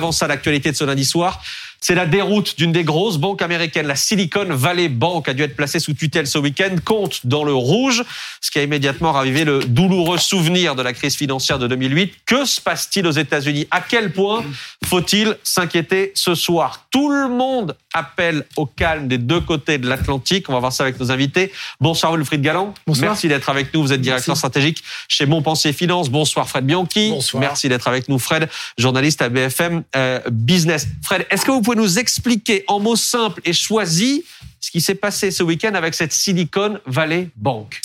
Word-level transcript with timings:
Avant 0.00 0.12
ça, 0.12 0.26
l'actualité 0.26 0.72
de 0.72 0.76
ce 0.76 0.84
lundi 0.84 1.04
soir, 1.04 1.42
c'est 1.80 1.94
la 1.94 2.06
déroute 2.06 2.56
d'une 2.58 2.72
des 2.72 2.84
grosses 2.84 3.16
banques 3.16 3.42
américaines. 3.42 3.86
La 3.86 3.96
Silicon 3.96 4.46
Valley 4.48 4.88
Bank 4.88 5.28
a 5.28 5.34
dû 5.34 5.42
être 5.42 5.56
placée 5.56 5.80
sous 5.80 5.94
tutelle 5.94 6.26
ce 6.26 6.38
week-end, 6.38 6.76
compte 6.84 7.26
dans 7.26 7.42
le 7.42 7.54
rouge, 7.54 8.04
ce 8.40 8.50
qui 8.50 8.58
a 8.58 8.62
immédiatement 8.62 9.12
ravivé 9.12 9.44
le 9.44 9.60
douloureux 9.60 10.18
souvenir 10.18 10.74
de 10.74 10.82
la 10.82 10.92
crise 10.92 11.16
financière 11.16 11.58
de 11.58 11.66
2008. 11.66 12.12
Que 12.26 12.44
se 12.44 12.60
passe-t-il 12.60 13.06
aux 13.06 13.12
États-Unis? 13.12 13.66
À 13.70 13.80
quel 13.80 14.12
point 14.12 14.44
faut-il 14.84 15.36
s'inquiéter 15.42 16.12
ce 16.14 16.34
soir? 16.34 16.86
Tout 16.90 17.10
le 17.10 17.28
monde 17.28 17.76
appelle 17.94 18.44
au 18.56 18.66
calme 18.66 19.08
des 19.08 19.18
deux 19.18 19.40
côtés 19.40 19.78
de 19.78 19.88
l'Atlantique. 19.88 20.48
On 20.48 20.52
va 20.52 20.60
voir 20.60 20.72
ça 20.72 20.84
avec 20.84 21.00
nos 21.00 21.10
invités. 21.10 21.52
Bonsoir 21.80 22.12
Wilfried 22.12 22.42
Galland. 22.42 22.74
Bonsoir. 22.86 23.10
Merci 23.10 23.28
d'être 23.28 23.48
avec 23.48 23.72
nous. 23.74 23.82
Vous 23.82 23.92
êtes 23.92 24.00
directeur 24.00 24.36
stratégique 24.36 24.82
chez 25.08 25.26
Montpensier 25.26 25.72
Finance. 25.72 26.10
Bonsoir 26.10 26.48
Fred 26.48 26.64
Bianchi. 26.64 27.10
Bonsoir. 27.10 27.40
Merci 27.40 27.68
d'être 27.68 27.88
avec 27.88 28.08
nous 28.08 28.18
Fred, 28.18 28.48
journaliste 28.78 29.22
à 29.22 29.28
BFM 29.28 29.82
euh, 29.96 30.20
Business. 30.30 30.86
Fred, 31.02 31.26
est-ce 31.30 31.44
que 31.44 31.50
vous 31.50 31.62
pouvez 31.62 31.69
nous 31.74 31.98
expliquer 31.98 32.64
en 32.66 32.80
mots 32.80 32.96
simples 32.96 33.40
et 33.44 33.52
choisis 33.52 34.22
ce 34.60 34.70
qui 34.70 34.80
s'est 34.80 34.94
passé 34.94 35.30
ce 35.30 35.42
week-end 35.42 35.74
avec 35.74 35.94
cette 35.94 36.12
Silicon 36.12 36.78
Valley 36.86 37.30
Bank 37.36 37.80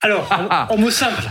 Alors, 0.00 0.30
en, 0.30 0.48
en 0.74 0.76
mots 0.76 0.90
simples. 0.90 1.30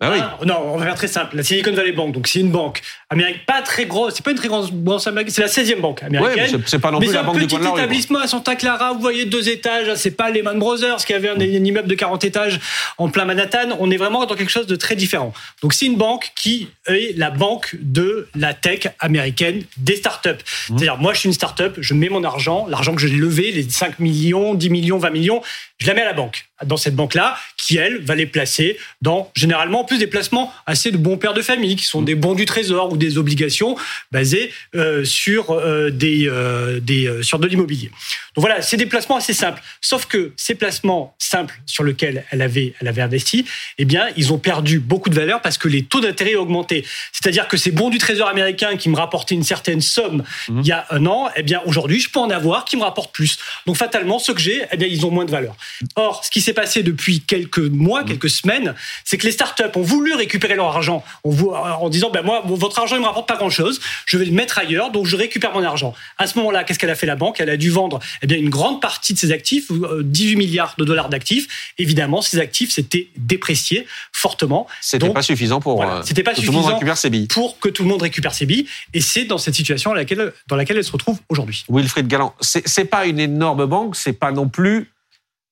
Bah 0.00 0.10
oui. 0.12 0.18
Hein, 0.20 0.32
non, 0.44 0.56
on 0.72 0.76
va 0.76 0.86
faire 0.86 0.94
très 0.96 1.06
simple. 1.06 1.36
La 1.36 1.44
Silicon 1.44 1.72
Valley 1.72 1.92
Bank, 1.92 2.12
donc 2.12 2.26
c'est 2.26 2.40
une 2.40 2.50
banque 2.50 2.80
américaine, 3.10 3.40
pas 3.46 3.62
très 3.62 3.86
grosse, 3.86 4.14
c'est 4.16 4.24
pas 4.24 4.32
une 4.32 4.36
très 4.36 4.48
grande 4.48 4.68
banque 4.72 5.06
américaine, 5.06 5.32
c'est 5.32 5.40
la 5.42 5.46
16e 5.48 5.80
banque 5.80 6.00
Ouais, 6.02 6.06
américaine. 6.18 6.46
c'est- 6.50 6.68
c'est 6.68 6.78
pas 6.80 6.90
non 6.90 6.98
plus 6.98 7.12
la 7.12 7.20
un 7.20 7.22
banque 7.22 7.38
du 7.38 7.42
petit 7.46 7.50
coin 7.54 7.60
de 7.60 7.64
la 7.64 7.70
rue. 7.70 7.78
établissement 7.78 8.18
à 8.18 8.26
Santa 8.26 8.56
Clara, 8.56 8.92
vous 8.92 8.98
voyez 9.00 9.24
deux 9.24 9.48
étages, 9.48 9.94
c'est 9.94 10.10
pas 10.10 10.30
Lehman 10.30 10.58
Brothers 10.58 10.96
qui 11.04 11.14
avait 11.14 11.28
un, 11.28 11.36
un 11.40 11.44
immeuble 11.64 11.86
de 11.86 11.94
40 11.94 12.24
étages 12.24 12.58
en 12.98 13.08
plein 13.08 13.24
Manhattan, 13.24 13.76
on 13.78 13.88
est 13.92 13.96
vraiment 13.96 14.26
dans 14.26 14.34
quelque 14.34 14.50
chose 14.50 14.66
de 14.66 14.74
très 14.74 14.96
différent. 14.96 15.32
Donc 15.62 15.72
c'est 15.74 15.86
une 15.86 15.96
banque 15.96 16.32
qui 16.34 16.68
est 16.88 17.16
la 17.16 17.30
banque 17.30 17.76
de 17.80 18.28
la 18.34 18.52
tech 18.52 18.88
américaine 18.98 19.62
des 19.76 19.94
startups. 19.94 20.30
Mmh. 20.30 20.34
C'est-à-dire 20.78 20.96
moi 20.98 21.14
je 21.14 21.20
suis 21.20 21.28
une 21.28 21.34
startup, 21.34 21.74
je 21.78 21.94
mets 21.94 22.08
mon 22.08 22.24
argent, 22.24 22.66
l'argent 22.68 22.94
que 22.96 23.00
j'ai 23.00 23.08
levé, 23.10 23.52
les 23.52 23.68
5 23.70 24.00
millions, 24.00 24.54
10 24.54 24.70
millions, 24.70 24.98
20 24.98 25.10
millions, 25.10 25.40
je 25.78 25.86
la 25.86 25.94
mets 25.94 26.02
à 26.02 26.06
la 26.06 26.12
banque, 26.14 26.46
dans 26.64 26.76
cette 26.76 26.94
banque-là, 26.94 27.36
qui 27.58 27.76
elle 27.76 27.98
va 28.04 28.14
les 28.14 28.26
placer 28.26 28.78
dans 29.02 29.30
généralement 29.34 29.80
en 29.80 29.84
plus 29.84 29.98
des 29.98 30.06
placements 30.06 30.52
assez 30.66 30.90
de 30.90 30.96
bons 30.96 31.16
pères 31.16 31.34
de 31.34 31.42
famille, 31.42 31.76
qui 31.76 31.84
sont 31.84 32.02
des 32.02 32.14
bons 32.14 32.34
du 32.34 32.44
trésor 32.44 32.92
ou 32.92 32.96
des 32.96 33.18
obligations 33.18 33.76
basées 34.12 34.52
euh, 34.76 35.04
sur 35.04 35.50
euh, 35.50 35.90
des, 35.90 36.28
euh, 36.28 36.78
des 36.80 37.22
sur 37.22 37.38
de 37.38 37.46
l'immobilier. 37.46 37.90
Donc 38.36 38.44
voilà, 38.44 38.62
c'est 38.62 38.76
des 38.76 38.86
placements 38.86 39.16
assez 39.16 39.32
simples. 39.32 39.62
Sauf 39.80 40.06
que 40.06 40.32
ces 40.36 40.54
placements 40.54 41.14
simples 41.18 41.60
sur 41.66 41.84
lesquels 41.84 42.24
elle 42.30 42.42
avait 42.42 42.74
elle 42.80 42.88
avait 42.88 43.02
investi, 43.02 43.44
eh 43.78 43.84
bien 43.84 44.06
ils 44.16 44.32
ont 44.32 44.38
perdu 44.38 44.78
beaucoup 44.78 45.10
de 45.10 45.14
valeur 45.14 45.42
parce 45.42 45.58
que 45.58 45.68
les 45.68 45.84
taux 45.84 46.00
d'intérêt 46.00 46.36
ont 46.36 46.42
augmenté. 46.42 46.84
C'est-à-dire 47.12 47.48
que 47.48 47.56
ces 47.56 47.70
bons 47.70 47.90
du 47.90 47.98
trésor 47.98 48.28
américain 48.28 48.76
qui 48.76 48.88
me 48.88 48.96
rapportaient 48.96 49.34
une 49.34 49.44
certaine 49.44 49.80
somme 49.80 50.22
il 50.48 50.66
y 50.66 50.72
a 50.72 50.86
un 50.90 51.06
an, 51.06 51.30
eh 51.36 51.42
bien 51.42 51.60
aujourd'hui 51.66 52.00
je 52.00 52.10
peux 52.10 52.20
en 52.20 52.30
avoir 52.30 52.64
qui 52.64 52.76
me 52.76 52.82
rapportent 52.82 53.12
plus. 53.12 53.38
Donc 53.66 53.76
fatalement 53.76 54.18
ceux 54.18 54.34
que 54.34 54.40
j'ai, 54.40 54.62
eh 54.70 54.76
bien 54.76 54.88
ils 54.88 55.04
ont 55.06 55.10
moins 55.10 55.24
de 55.24 55.30
valeur. 55.30 55.56
Or, 55.96 56.24
ce 56.24 56.30
qui 56.30 56.40
s'est 56.44 56.52
passé 56.52 56.82
depuis 56.82 57.20
quelques 57.20 57.58
mois, 57.58 58.04
quelques 58.04 58.30
semaines, 58.30 58.74
c'est 59.04 59.18
que 59.18 59.26
les 59.26 59.32
startups 59.32 59.64
ont 59.74 59.82
voulu 59.82 60.14
récupérer 60.14 60.54
leur 60.54 60.66
argent 60.66 61.02
en, 61.24 61.30
en 61.30 61.88
disant 61.88 62.10
ben 62.10 62.22
moi, 62.22 62.42
votre 62.44 62.78
argent 62.78 62.96
ne 62.96 63.00
me 63.00 63.06
rapporte 63.06 63.28
pas 63.28 63.36
grand-chose, 63.36 63.80
je 64.06 64.18
vais 64.18 64.24
le 64.24 64.32
mettre 64.32 64.58
ailleurs, 64.58 64.90
donc 64.90 65.06
je 65.06 65.16
récupère 65.16 65.52
mon 65.52 65.62
argent. 65.62 65.94
À 66.18 66.26
ce 66.26 66.38
moment-là, 66.38 66.64
qu'est-ce 66.64 66.78
qu'elle 66.78 66.90
a 66.90 66.94
fait 66.94 67.06
la 67.06 67.16
banque? 67.16 67.40
Elle 67.40 67.50
a 67.50 67.56
dû 67.56 67.70
vendre 67.70 68.00
eh 68.22 68.26
bien, 68.26 68.38
une 68.38 68.50
grande 68.50 68.80
partie 68.80 69.14
de 69.14 69.18
ses 69.18 69.32
actifs, 69.32 69.70
euh, 69.70 70.02
18 70.04 70.36
milliards 70.36 70.74
de 70.78 70.84
dollars 70.84 71.08
d'actifs. 71.08 71.72
Évidemment, 71.78 72.22
ces 72.22 72.38
actifs 72.38 72.70
s'étaient 72.70 73.08
dépréciés 73.16 73.86
fortement. 74.12 74.66
C'était 74.80 75.06
Donc, 75.06 75.14
pas 75.14 75.22
suffisant 75.22 75.60
pour 75.60 75.76
voilà, 75.76 75.96
euh, 75.96 76.02
c'était 76.04 76.22
pas 76.22 76.34
que 76.34 76.40
tout 76.40 76.46
le 76.46 76.52
monde 76.52 76.66
récupère 76.66 76.96
ses 76.96 77.10
billes. 77.10 77.26
pour 77.28 77.58
que 77.58 77.68
tout 77.68 77.82
le 77.82 77.88
monde 77.88 78.02
récupère 78.02 78.34
ses 78.34 78.46
billes. 78.46 78.66
Et 78.92 79.00
c'est 79.00 79.24
dans 79.24 79.38
cette 79.38 79.54
situation 79.54 79.90
dans 79.90 79.96
laquelle, 79.96 80.32
dans 80.48 80.56
laquelle 80.56 80.76
elle 80.76 80.84
se 80.84 80.92
retrouve 80.92 81.18
aujourd'hui. 81.28 81.64
Wilfried 81.68 82.08
Galland, 82.08 82.34
c'est 82.40 82.66
c'est 82.66 82.84
pas 82.84 83.06
une 83.06 83.20
énorme 83.20 83.66
banque, 83.66 83.96
c'est 83.96 84.12
pas 84.12 84.32
non 84.32 84.48
plus 84.48 84.90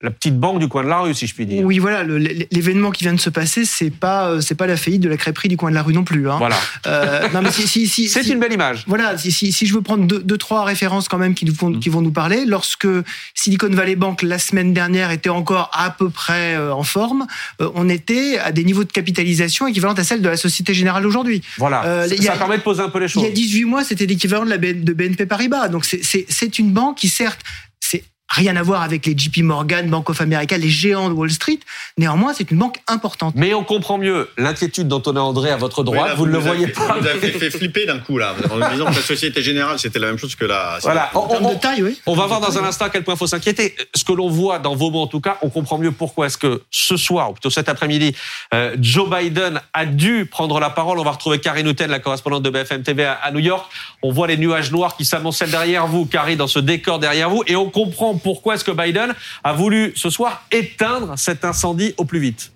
la 0.02 0.10
petite 0.10 0.36
banque 0.38 0.58
du 0.58 0.66
coin 0.68 0.82
de 0.82 0.88
la 0.88 0.98
rue, 1.00 1.14
si 1.14 1.26
je 1.26 1.34
puis 1.34 1.46
dire. 1.46 1.64
Oui, 1.64 1.78
voilà, 1.78 2.02
l'événement 2.50 2.90
qui 2.90 3.04
vient 3.04 3.12
de 3.14 3.20
se 3.20 3.30
passer, 3.30 3.64
c'est 3.64 3.90
pas, 3.90 4.28
euh, 4.30 4.40
c'est 4.40 4.54
pas 4.56 4.66
la 4.66 4.76
faillite 4.76 5.00
de 5.00 5.08
la 5.08 5.16
crêperie 5.16 5.48
du 5.48 5.56
coin 5.56 5.70
de 5.70 5.74
la 5.76 5.82
rue 5.82 5.92
non 5.92 6.02
plus. 6.04 6.28
Hein. 6.28 6.38
Voilà. 6.38 6.56
Euh, 6.86 7.28
non, 7.32 7.40
mais 7.42 7.50
si, 7.52 7.68
si, 7.68 7.86
si, 7.88 8.08
C'est 8.08 8.26
une 8.26 8.40
belle 8.40 8.52
image. 8.52 8.82
Voilà, 8.88 9.16
si, 9.16 9.52
je 9.52 9.72
veux 9.74 9.80
prendre 9.82 10.04
deux, 10.06 10.20
deux, 10.20 10.36
trois 10.38 10.64
références 10.64 11.08
quand 11.08 11.18
même 11.18 11.34
qui, 11.34 11.44
nous 11.44 11.52
Mm. 11.52 11.78
qui 11.78 11.88
vont 11.88 12.02
nous 12.02 12.10
parler, 12.10 12.44
lorsque 12.46 12.88
Silicon 13.34 13.68
Valley 13.70 13.94
Bank 13.94 14.22
la 14.22 14.38
semaine 14.40 14.72
dernière 14.72 15.10
était 15.12 15.28
encore 15.30 15.70
à 15.72 15.90
peu 15.90 16.10
près 16.10 16.54
euh, 16.56 16.72
en 16.74 16.82
forme, 16.82 17.26
on 17.60 17.88
était 17.88 18.38
à 18.38 18.50
des 18.50 18.64
niveaux 18.64 18.84
de 18.84 18.90
capitalisation 18.92 19.66
équivalents 19.68 19.94
à 19.94 20.02
celles 20.02 20.22
de 20.22 20.28
la 20.28 20.36
Société 20.36 20.74
Générale 20.74 21.06
aujourd'hui. 21.06 21.42
Voilà. 21.58 21.84
Euh, 21.84 22.08
ça 22.08 22.14
il 22.16 22.24
y 22.24 22.28
a- 22.28 22.32
ça 22.32 22.38
permet 22.38 22.56
de 22.58 22.62
poser 22.62 22.82
un 22.82 22.88
peu 22.88 22.98
les 22.98 23.06
Il 23.06 23.08
choses. 23.08 23.22
y 23.22 23.26
a 23.26 23.30
18 23.30 23.64
mois, 23.66 23.84
c'était 23.84 24.06
l'équivalent 24.06 24.44
de 24.44 24.50
la 24.50 24.58
BN 24.58 24.82
de 24.82 24.92
BNP 24.92 25.26
Paribas. 25.26 25.68
Donc 25.68 25.84
c'est- 25.84 26.02
une 26.58 26.72
banque 26.72 26.96
qui 26.98 27.08
certes, 27.08 27.40
rien 28.32 28.56
à 28.56 28.62
voir 28.62 28.82
avec 28.82 29.06
les 29.06 29.16
JP 29.16 29.38
Morgan, 29.42 29.88
Bank 29.88 30.08
of 30.10 30.20
America, 30.20 30.56
les 30.58 30.68
géants 30.70 31.08
de 31.08 31.14
Wall 31.14 31.30
Street. 31.30 31.58
Néanmoins, 31.98 32.32
c'est 32.34 32.50
une 32.50 32.58
banque 32.58 32.78
importante. 32.88 33.34
Mais 33.36 33.54
on 33.54 33.62
comprend 33.64 33.98
mieux 33.98 34.28
l'inquiétude 34.38 34.88
d'Antonin 34.88 35.20
André 35.22 35.50
à 35.50 35.56
votre 35.56 35.84
droite. 35.84 36.00
Oui, 36.02 36.08
là, 36.08 36.14
vous, 36.14 36.26
ne 36.26 36.32
le 36.32 36.38
voyez 36.38 36.64
avez- 36.64 36.72
pas. 36.72 36.96
Vous 37.00 37.06
avez 37.06 37.30
fait 37.30 37.50
flipper 37.50 37.86
d'un 37.86 37.98
coup, 37.98 38.18
là, 38.18 38.34
en 38.50 38.70
disant 38.72 38.86
que 38.86 38.96
la 38.96 39.02
Société 39.02 39.42
Générale, 39.42 39.78
c'était 39.78 39.98
la 39.98 40.08
même 40.08 40.18
chose 40.18 40.34
que 40.34 40.44
la. 40.44 40.78
Voilà. 40.82 41.10
En 41.14 41.28
termes 41.28 41.54
de 41.54 41.58
taille, 41.60 41.82
oui. 41.82 42.00
On 42.06 42.14
va 42.14 42.26
voir 42.26 42.40
dans 42.40 42.58
un 42.58 42.64
instant 42.64 42.86
à 42.86 42.90
quel 42.90 43.04
point 43.04 43.14
il 43.14 43.18
faut 43.18 43.26
s'inquiéter. 43.26 43.74
Ce 43.94 44.04
que 44.04 44.12
l'on 44.12 44.28
voit 44.28 44.58
dans 44.58 44.74
vos 44.74 44.90
mots, 44.90 45.02
en 45.02 45.06
tout 45.06 45.20
cas, 45.20 45.36
on 45.42 45.50
comprend 45.50 45.78
mieux 45.78 45.92
pourquoi 45.92 46.26
est-ce 46.26 46.38
que 46.38 46.62
ce 46.70 46.96
soir, 46.96 47.30
ou 47.30 47.32
plutôt 47.34 47.50
cet 47.50 47.68
après-midi, 47.68 48.14
euh, 48.54 48.74
Joe 48.80 49.08
Biden 49.10 49.60
a 49.74 49.84
dû 49.84 50.26
prendre 50.26 50.58
la 50.58 50.70
parole. 50.70 50.98
On 50.98 51.04
va 51.04 51.10
retrouver 51.12 51.38
Carrie 51.38 51.64
Newton, 51.64 51.90
la 51.90 51.98
correspondante 51.98 52.42
de 52.42 52.50
BFM 52.50 52.82
TV 52.82 53.04
à, 53.04 53.12
à 53.14 53.30
New 53.30 53.40
York. 53.40 53.70
On 54.02 54.10
voit 54.12 54.26
les 54.26 54.36
nuages 54.38 54.72
noirs 54.72 54.96
qui 54.96 55.04
s'amoncellent 55.04 55.50
derrière 55.50 55.86
vous, 55.86 56.06
Carrie, 56.06 56.36
dans 56.36 56.46
ce 56.46 56.58
décor 56.58 56.98
derrière 56.98 57.28
vous, 57.28 57.42
et 57.46 57.56
on 57.56 57.68
comprend 57.70 58.16
pourquoi 58.22 58.54
est-ce 58.54 58.64
que 58.64 58.70
Biden 58.70 59.14
a 59.44 59.52
voulu 59.52 59.92
ce 59.96 60.10
soir 60.10 60.44
éteindre 60.50 61.14
cet 61.16 61.44
incendie 61.44 61.94
au 61.96 62.04
plus 62.04 62.20
vite? 62.20 62.52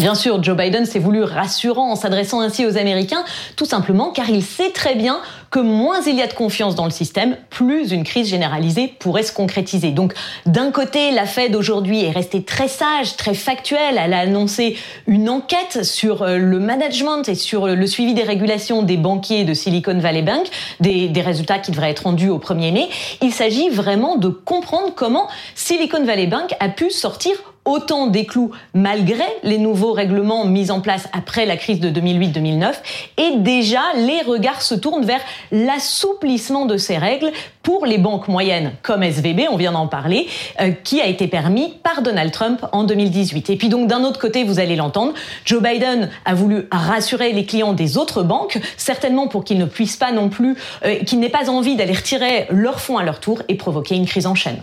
Bien 0.00 0.16
sûr, 0.16 0.42
Joe 0.42 0.56
Biden 0.56 0.86
s'est 0.86 0.98
voulu 0.98 1.22
rassurant 1.22 1.92
en 1.92 1.96
s'adressant 1.96 2.40
ainsi 2.40 2.66
aux 2.66 2.76
Américains, 2.76 3.24
tout 3.54 3.64
simplement 3.64 4.10
car 4.10 4.28
il 4.28 4.42
sait 4.42 4.70
très 4.70 4.96
bien 4.96 5.20
que 5.52 5.60
moins 5.60 6.00
il 6.04 6.16
y 6.16 6.22
a 6.22 6.26
de 6.26 6.32
confiance 6.32 6.74
dans 6.74 6.84
le 6.84 6.90
système, 6.90 7.36
plus 7.48 7.92
une 7.92 8.02
crise 8.02 8.28
généralisée 8.28 8.88
pourrait 8.98 9.22
se 9.22 9.32
concrétiser. 9.32 9.92
Donc, 9.92 10.12
d'un 10.46 10.72
côté, 10.72 11.12
la 11.12 11.26
Fed 11.26 11.54
aujourd'hui 11.54 12.02
est 12.02 12.10
restée 12.10 12.42
très 12.42 12.66
sage, 12.66 13.16
très 13.16 13.34
factuelle. 13.34 13.96
Elle 13.96 14.14
a 14.14 14.18
annoncé 14.18 14.76
une 15.06 15.30
enquête 15.30 15.84
sur 15.84 16.22
euh, 16.22 16.38
le 16.38 16.58
management 16.58 17.28
et 17.28 17.36
sur 17.36 17.68
le 17.68 17.86
suivi 17.86 18.14
des 18.14 18.24
régulations 18.24 18.82
des 18.82 18.96
banquiers 18.96 19.44
de 19.44 19.54
Silicon 19.54 19.98
Valley 20.00 20.22
Bank, 20.22 20.48
des, 20.80 21.06
des 21.06 21.22
résultats 21.22 21.60
qui 21.60 21.70
devraient 21.70 21.90
être 21.90 22.02
rendus 22.04 22.30
au 22.30 22.38
1er 22.38 22.72
mai. 22.72 22.88
Il 23.22 23.32
s'agit 23.32 23.68
vraiment 23.68 24.16
de 24.16 24.28
comprendre 24.28 24.92
comment 24.96 25.28
Silicon 25.54 26.04
Valley 26.04 26.26
Bank 26.26 26.52
a 26.58 26.68
pu 26.68 26.90
sortir 26.90 27.36
autant 27.64 28.06
des 28.06 28.26
clous 28.26 28.50
malgré 28.74 29.24
les 29.42 29.58
nouveaux 29.58 29.92
règlements 29.92 30.44
mis 30.44 30.70
en 30.70 30.80
place 30.80 31.08
après 31.12 31.46
la 31.46 31.56
crise 31.56 31.80
de 31.80 31.88
2008-2009 31.90 32.74
et 33.16 33.36
déjà 33.38 33.80
les 33.96 34.22
regards 34.22 34.62
se 34.62 34.74
tournent 34.74 35.04
vers 35.04 35.20
l'assouplissement 35.50 36.66
de 36.66 36.76
ces 36.76 36.98
règles 36.98 37.30
pour 37.62 37.86
les 37.86 37.98
banques 37.98 38.28
moyennes 38.28 38.72
comme 38.82 39.02
SVB, 39.02 39.46
on 39.50 39.56
vient 39.56 39.72
d'en 39.72 39.86
parler, 39.86 40.28
euh, 40.60 40.70
qui 40.70 41.00
a 41.00 41.06
été 41.06 41.26
permis 41.28 41.72
par 41.82 42.02
Donald 42.02 42.30
Trump 42.30 42.66
en 42.72 42.84
2018. 42.84 43.50
Et 43.50 43.56
puis 43.56 43.68
donc 43.68 43.88
d'un 43.88 44.04
autre 44.04 44.20
côté, 44.20 44.44
vous 44.44 44.60
allez 44.60 44.76
l'entendre, 44.76 45.14
Joe 45.44 45.62
Biden 45.62 46.10
a 46.24 46.34
voulu 46.34 46.68
rassurer 46.70 47.32
les 47.32 47.46
clients 47.46 47.72
des 47.72 47.96
autres 47.96 48.22
banques, 48.22 48.60
certainement 48.76 49.28
pour 49.28 49.44
qu'ils 49.44 49.58
ne 49.58 49.64
puissent 49.64 49.96
pas 49.96 50.12
non 50.12 50.28
plus, 50.28 50.56
euh, 50.84 50.96
qu'ils 51.04 51.20
n'aient 51.20 51.28
pas 51.28 51.48
envie 51.48 51.76
d'aller 51.76 51.94
retirer 51.94 52.46
leurs 52.50 52.80
fonds 52.80 52.98
à 52.98 53.04
leur 53.04 53.20
tour 53.20 53.42
et 53.48 53.54
provoquer 53.54 53.96
une 53.96 54.06
crise 54.06 54.26
en 54.26 54.34
chaîne. 54.34 54.62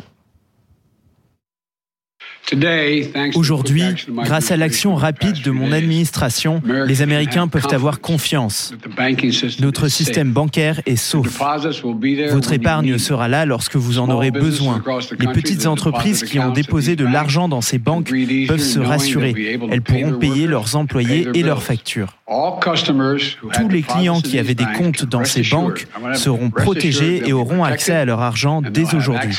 Aujourd'hui, 3.36 3.84
grâce 4.10 4.52
à 4.52 4.58
l'action 4.58 4.96
rapide 4.96 5.42
de 5.42 5.52
mon 5.52 5.72
administration, 5.72 6.62
les 6.86 7.02
Américains 7.02 7.48
peuvent 7.48 7.68
avoir 7.72 8.02
confiance. 8.02 8.74
Notre 9.60 9.88
système 9.88 10.32
bancaire 10.32 10.82
est 10.86 10.96
sauf. 10.96 11.40
Votre 12.32 12.54
épargne 12.54 12.98
sera 12.98 13.28
là 13.28 13.46
lorsque 13.46 13.76
vous 13.76 14.00
en 14.00 14.10
aurez 14.10 14.32
besoin. 14.32 14.84
Les 15.20 15.28
petites 15.28 15.66
entreprises 15.66 16.24
qui 16.24 16.40
ont 16.40 16.52
déposé 16.52 16.96
de 16.96 17.06
l'argent 17.06 17.48
dans 17.48 17.62
ces 17.62 17.78
banques 17.78 18.12
peuvent 18.48 18.60
se 18.60 18.80
rassurer. 18.80 19.60
Elles 19.72 19.82
pourront 19.82 20.14
payer 20.14 20.48
leurs 20.48 20.76
employés 20.76 21.28
et 21.34 21.44
leurs 21.44 21.64
factures. 21.64 22.18
Tous 22.32 23.68
les 23.68 23.82
clients 23.82 24.22
qui 24.22 24.40
avaient 24.40 24.56
des 24.56 24.66
comptes 24.78 25.06
dans 25.06 25.26
ces 25.26 25.42
banques 25.44 25.88
seront 26.14 26.50
protégés 26.50 27.28
et 27.28 27.34
auront 27.34 27.64
accès 27.64 27.94
à 27.94 28.06
leur 28.06 28.22
argent 28.22 28.62
dès 28.62 28.96
aujourd'hui. 28.96 29.38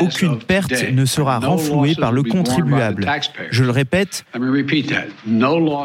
Aucune 0.00 0.38
perte 0.38 0.90
ne 0.92 1.04
sera 1.04 1.38
renflouée 1.38 1.94
par 1.94 2.12
le 2.12 2.22
contribuable. 2.22 3.10
Je 3.50 3.64
le 3.64 3.70
répète, 3.70 4.24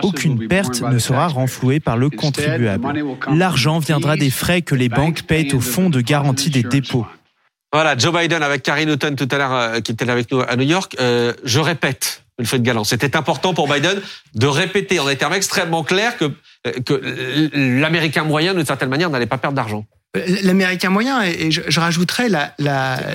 aucune 0.04 0.48
perte 0.48 0.82
ne 0.82 1.00
sera 1.00 1.28
renflouée 1.28 1.80
par 1.80 1.98
le 1.98 2.10
contribuable. 2.10 2.88
L'argent 3.34 3.80
viendra 3.80 4.18
des 4.18 4.30
frais 4.30 4.62
que 4.62 4.76
les 4.76 4.90
banques 4.90 5.24
paient 5.24 5.54
au 5.54 5.62
fonds 5.62 5.90
de 5.90 6.02
garantie 6.02 6.50
des 6.50 6.64
dépôts. 6.64 7.06
Voilà, 7.72 7.96
Joe 7.96 8.12
Biden 8.12 8.42
avec 8.42 8.64
Carrie 8.64 8.88
Newton 8.88 9.16
tout 9.16 9.28
à 9.30 9.38
l'heure, 9.38 9.54
euh, 9.54 9.80
qui 9.80 9.92
était 9.92 10.10
avec 10.10 10.32
nous 10.32 10.42
à 10.42 10.56
New 10.56 10.64
York. 10.64 10.96
Euh, 11.00 11.34
je 11.44 11.60
répète, 11.60 12.24
de 12.40 12.64
galant. 12.64 12.84
C'était 12.84 13.16
important 13.16 13.54
pour 13.54 13.68
Biden 13.68 14.02
de 14.36 14.48
répéter 14.48 15.00
en 15.00 15.08
des 15.08 15.18
termes 15.18 15.34
extrêmement 15.34 15.84
clairs 15.84 16.18
que, 16.18 16.32
euh, 16.68 16.72
que 16.86 17.50
l'Américain 17.54 18.24
moyen, 18.24 18.54
d'une 18.54 18.66
certaine 18.66 18.90
manière, 18.90 19.10
n'allait 19.10 19.26
pas 19.26 19.38
perdre 19.38 19.56
d'argent. 19.56 19.86
L'américain 20.16 20.90
moyen, 20.90 21.22
et 21.22 21.52
je, 21.52 21.62
je 21.68 21.80
rajouterais 21.80 22.30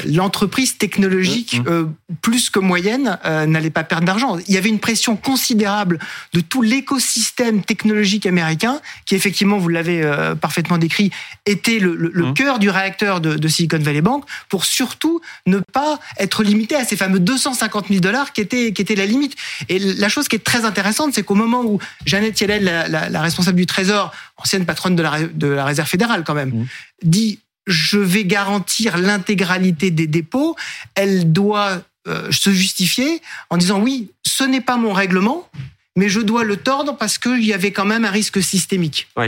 l'entreprise 0.04 0.74
la, 0.74 0.78
technologique 0.78 1.58
mmh, 1.58 1.62
mmh. 1.62 1.68
euh, 1.68 1.84
plus 2.22 2.50
que 2.50 2.60
moyenne 2.60 3.18
euh, 3.24 3.46
n'allait 3.46 3.70
pas 3.70 3.82
perdre 3.82 4.06
d'argent. 4.06 4.38
Il 4.46 4.54
y 4.54 4.58
avait 4.58 4.68
une 4.68 4.78
pression 4.78 5.16
considérable 5.16 5.98
de 6.34 6.38
tout 6.38 6.62
l'écosystème 6.62 7.62
technologique 7.62 8.26
américain, 8.26 8.80
qui 9.06 9.16
effectivement, 9.16 9.58
vous 9.58 9.70
l'avez 9.70 10.04
euh, 10.04 10.36
parfaitement 10.36 10.78
décrit, 10.78 11.10
était 11.46 11.80
le, 11.80 11.96
le, 11.96 12.12
le 12.14 12.26
mmh. 12.26 12.34
cœur 12.34 12.58
du 12.60 12.70
réacteur 12.70 13.20
de, 13.20 13.34
de, 13.34 13.48
Silicon 13.48 13.80
Valley 13.80 14.00
Bank, 14.00 14.24
pour 14.48 14.64
surtout 14.64 15.20
ne 15.46 15.58
pas 15.58 15.98
être 16.20 16.44
limité 16.44 16.76
à 16.76 16.84
ces 16.84 16.96
fameux 16.96 17.18
250 17.18 17.88
000 17.88 17.98
dollars 17.98 18.32
qui 18.32 18.40
étaient, 18.40 18.72
qui 18.72 18.80
étaient 18.80 18.94
la 18.94 19.06
limite. 19.06 19.34
Et 19.68 19.80
la 19.80 20.08
chose 20.08 20.28
qui 20.28 20.36
est 20.36 20.44
très 20.44 20.64
intéressante, 20.64 21.12
c'est 21.12 21.24
qu'au 21.24 21.34
moment 21.34 21.64
où 21.64 21.80
Janet 22.06 22.40
Yellen, 22.40 22.62
la, 22.62 22.86
la, 22.86 23.08
la, 23.08 23.20
responsable 23.20 23.56
du 23.56 23.66
Trésor, 23.66 24.12
ancienne 24.36 24.64
patronne 24.64 24.94
de 24.94 25.02
la, 25.02 25.22
de 25.22 25.48
la 25.48 25.64
Réserve 25.64 25.88
fédérale 25.88 26.22
quand 26.24 26.34
même, 26.34 26.66
dit 27.04 27.38
je 27.66 27.98
vais 27.98 28.24
garantir 28.24 28.98
l'intégralité 28.98 29.90
des 29.90 30.06
dépôts, 30.06 30.56
elle 30.94 31.32
doit 31.32 31.82
euh, 32.06 32.30
se 32.30 32.50
justifier 32.50 33.22
en 33.50 33.56
disant 33.56 33.80
oui, 33.80 34.10
ce 34.26 34.44
n'est 34.44 34.60
pas 34.60 34.76
mon 34.76 34.92
règlement, 34.92 35.48
mais 35.96 36.08
je 36.08 36.20
dois 36.20 36.44
le 36.44 36.56
tordre 36.56 36.96
parce 36.96 37.18
qu'il 37.18 37.44
y 37.44 37.52
avait 37.52 37.70
quand 37.70 37.84
même 37.84 38.04
un 38.04 38.10
risque 38.10 38.42
systémique. 38.42 39.08
Oui. 39.16 39.26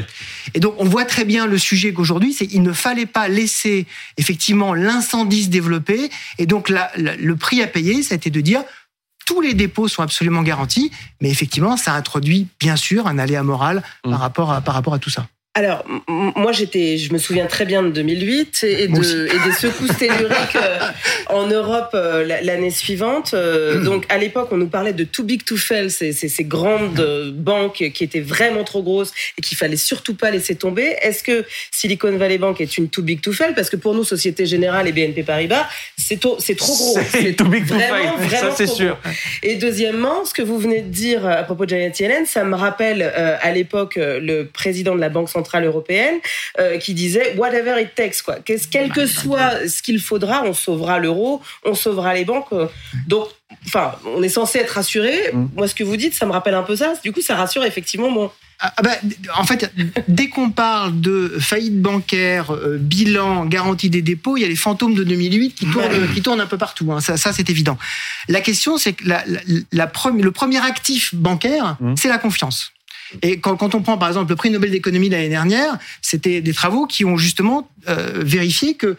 Et 0.53 0.61
donc 0.61 0.75
on 0.79 0.85
voit 0.85 1.05
très 1.05 1.25
bien 1.25 1.47
le 1.47 1.59
sujet 1.59 1.93
qu'aujourd'hui, 1.93 2.33
c'est 2.33 2.47
qu'il 2.47 2.63
ne 2.63 2.73
fallait 2.73 3.07
pas 3.07 3.29
laisser 3.29 3.87
effectivement 4.19 4.75
l'incendie 4.75 5.45
se 5.45 5.49
développer, 5.49 6.11
et 6.39 6.47
donc 6.47 6.69
la, 6.69 6.91
la, 6.97 7.17
le 7.17 7.37
prix 7.37 7.63
à 7.63 7.67
payer, 7.67 8.03
ça 8.03 8.15
a 8.15 8.17
été 8.17 8.31
de 8.31 8.41
dire 8.41 8.63
tous 9.27 9.41
les 9.41 9.55
dépôts 9.55 9.89
sont 9.89 10.03
absolument 10.03 10.43
garantis, 10.43 10.93
mais 11.21 11.31
effectivement, 11.31 11.77
ça 11.77 11.95
introduit 11.95 12.47
bien 12.61 12.77
sûr 12.77 13.09
un 13.09 13.19
aléa 13.19 13.43
moral 13.43 13.83
mmh. 14.05 14.11
par, 14.11 14.21
rapport 14.21 14.53
à, 14.53 14.61
par 14.61 14.75
rapport 14.75 14.95
à 14.95 14.99
tout 14.99 15.11
ça. 15.11 15.27
Alors, 15.57 15.87
moi, 16.07 16.53
j'étais, 16.53 16.99
je 16.99 17.15
me 17.15 17.19
souviens 17.19 17.47
très 17.47 17.65
bien 17.65 17.83
de 17.83 17.89
2008 17.89 18.63
et, 18.65 18.89
de, 18.89 19.27
et 19.27 19.49
des 19.49 19.53
secousses 19.59 19.97
telluriques 19.97 20.55
euh, 20.55 20.79
en 21.31 21.47
Europe 21.47 21.93
euh, 21.95 22.27
l'année 22.43 22.71
suivante. 22.71 23.33
Euh, 23.33 23.83
donc, 23.83 24.05
à 24.11 24.19
l'époque, 24.19 24.49
on 24.51 24.59
nous 24.59 24.67
parlait 24.67 24.93
de 24.93 25.05
too 25.05 25.25
big 25.25 25.47
to 25.47 25.57
fail, 25.57 25.91
ces, 25.91 26.13
ces, 26.13 26.29
ces 26.29 26.45
grandes 26.45 27.33
banques 27.33 27.91
qui 27.95 28.05
étaient 28.05 28.21
vraiment 28.21 28.65
trop 28.65 28.83
grosses 28.83 29.13
et 29.39 29.41
qu'il 29.41 29.57
fallait 29.57 29.79
surtout 29.79 30.15
pas 30.15 30.31
laisser 30.31 30.57
tomber. 30.57 30.95
Est-ce 31.01 31.23
que 31.23 31.47
Silicon 31.71 32.19
Valley 32.19 32.37
Bank 32.37 32.61
est 32.61 32.77
une 32.77 32.91
too 32.91 33.01
big 33.01 33.23
to 33.23 33.33
fail? 33.33 33.55
Parce 33.55 33.71
que 33.71 33.77
pour 33.77 33.95
nous, 33.95 34.05
Société 34.05 34.45
Générale 34.45 34.89
et 34.89 34.93
BNP 34.93 35.23
Paribas, 35.23 35.67
c'est 35.97 36.23
c'est 36.39 36.57
trop 36.57 36.75
gros. 36.75 36.99
C'est 37.11 37.33
too 37.33 37.47
big 37.47 37.67
to 37.67 37.79
fail, 37.79 38.29
ça 38.29 38.51
c'est 38.55 38.67
sûr. 38.67 38.99
Gros. 39.03 39.13
Et 39.43 39.57
deuxièmement, 39.57 40.27
ce 40.27 40.35
que 40.35 40.43
vous 40.43 40.59
venez 40.59 40.83
de 40.83 40.89
dire 40.89 41.27
à 41.27 41.45
propos 41.45 41.65
de 41.65 41.71
Janet 41.71 41.99
Yellen, 41.99 42.27
ça 42.27 42.45
me 42.45 42.57
rappelle 42.57 43.03
à 43.03 43.53
l'époque 43.53 43.95
le 43.97 44.43
président 44.45 44.95
de 44.95 45.01
la 45.01 45.09
Banque 45.09 45.31
centrale 45.31 45.46
centrale 45.47 45.65
européenne 45.65 46.19
euh, 46.59 46.79
qui 46.79 46.95
disait 46.95 47.35
whatever 47.37 47.81
it 47.81 47.95
takes 47.95 48.23
quoi. 48.25 48.37
Qu'est-ce 48.37 48.67
quel 48.69 48.91
que 48.91 49.07
soit 49.07 49.69
ce 49.69 49.83
qu'il 49.83 50.01
faudra, 50.01 50.43
on 50.45 50.53
sauvera 50.53 50.99
l'euro, 50.99 51.41
on 51.65 51.75
sauvera 51.75 52.15
les 52.15 52.25
banques. 52.25 52.53
Euh. 52.53 52.67
Donc 53.07 53.29
enfin, 53.67 53.95
on 54.05 54.23
est 54.23 54.29
censé 54.29 54.59
être 54.59 54.71
rassuré. 54.71 55.31
Mm. 55.33 55.49
Moi, 55.55 55.69
ce 55.69 55.75
que 55.75 55.85
vous 55.85 55.97
dites, 55.97 56.15
ça 56.15 56.27
me 56.27 56.33
rappelle 56.33 56.55
un 56.55 56.63
peu 56.63 56.77
ça. 56.77 56.95
Du 57.03 57.13
coup, 57.13 57.21
ça 57.21 57.37
rassure 57.37 57.65
effectivement 57.65 58.11
moi. 58.11 58.35
Ah, 58.59 58.73
bah, 58.83 58.93
en 59.37 59.45
fait, 59.45 59.71
dès 60.09 60.29
qu'on 60.29 60.51
parle 60.51 60.99
de 61.01 61.37
faillite 61.39 61.81
bancaire, 61.81 62.55
euh, 62.55 62.79
bilan, 62.79 63.45
garantie 63.45 63.91
des 63.91 64.01
dépôts, 64.01 64.39
il 64.39 64.41
y 64.41 64.45
a 64.45 64.49
les 64.49 64.57
fantômes 64.57 64.95
de 64.95 65.05
2008 65.05 65.51
qui 65.51 65.67
tournent, 65.67 66.15
qui 66.15 66.23
tournent 66.23 66.41
un 66.41 66.47
peu 66.47 66.57
partout. 66.57 66.91
Hein. 66.91 67.01
Ça, 67.01 67.19
ça 67.19 67.35
c'est 67.35 67.51
évident. 67.51 67.77
La 68.29 68.41
question, 68.41 68.79
c'est 68.79 68.95
que 68.95 69.07
la, 69.07 69.23
la, 69.27 69.41
la, 69.73 69.93
le 70.19 70.31
premier 70.31 70.65
actif 70.65 71.15
bancaire, 71.15 71.77
mmh. 71.81 71.95
c'est 71.99 72.09
la 72.09 72.19
confiance. 72.19 72.73
Et 73.23 73.39
quand, 73.39 73.75
on 73.75 73.83
prend 73.83 73.99
par 73.99 74.09
exemple 74.09 74.31
le 74.31 74.37
prix 74.37 74.51
Nobel 74.51 74.71
d'économie 74.71 75.09
l'année 75.09 75.29
dernière, 75.29 75.79
c'était 76.03 76.41
des 76.41 76.53
travaux 76.53 76.87
qui 76.87 77.05
ont 77.05 77.17
justement 77.17 77.69
euh, 77.89 78.13
vérifié 78.17 78.75
que 78.75 78.97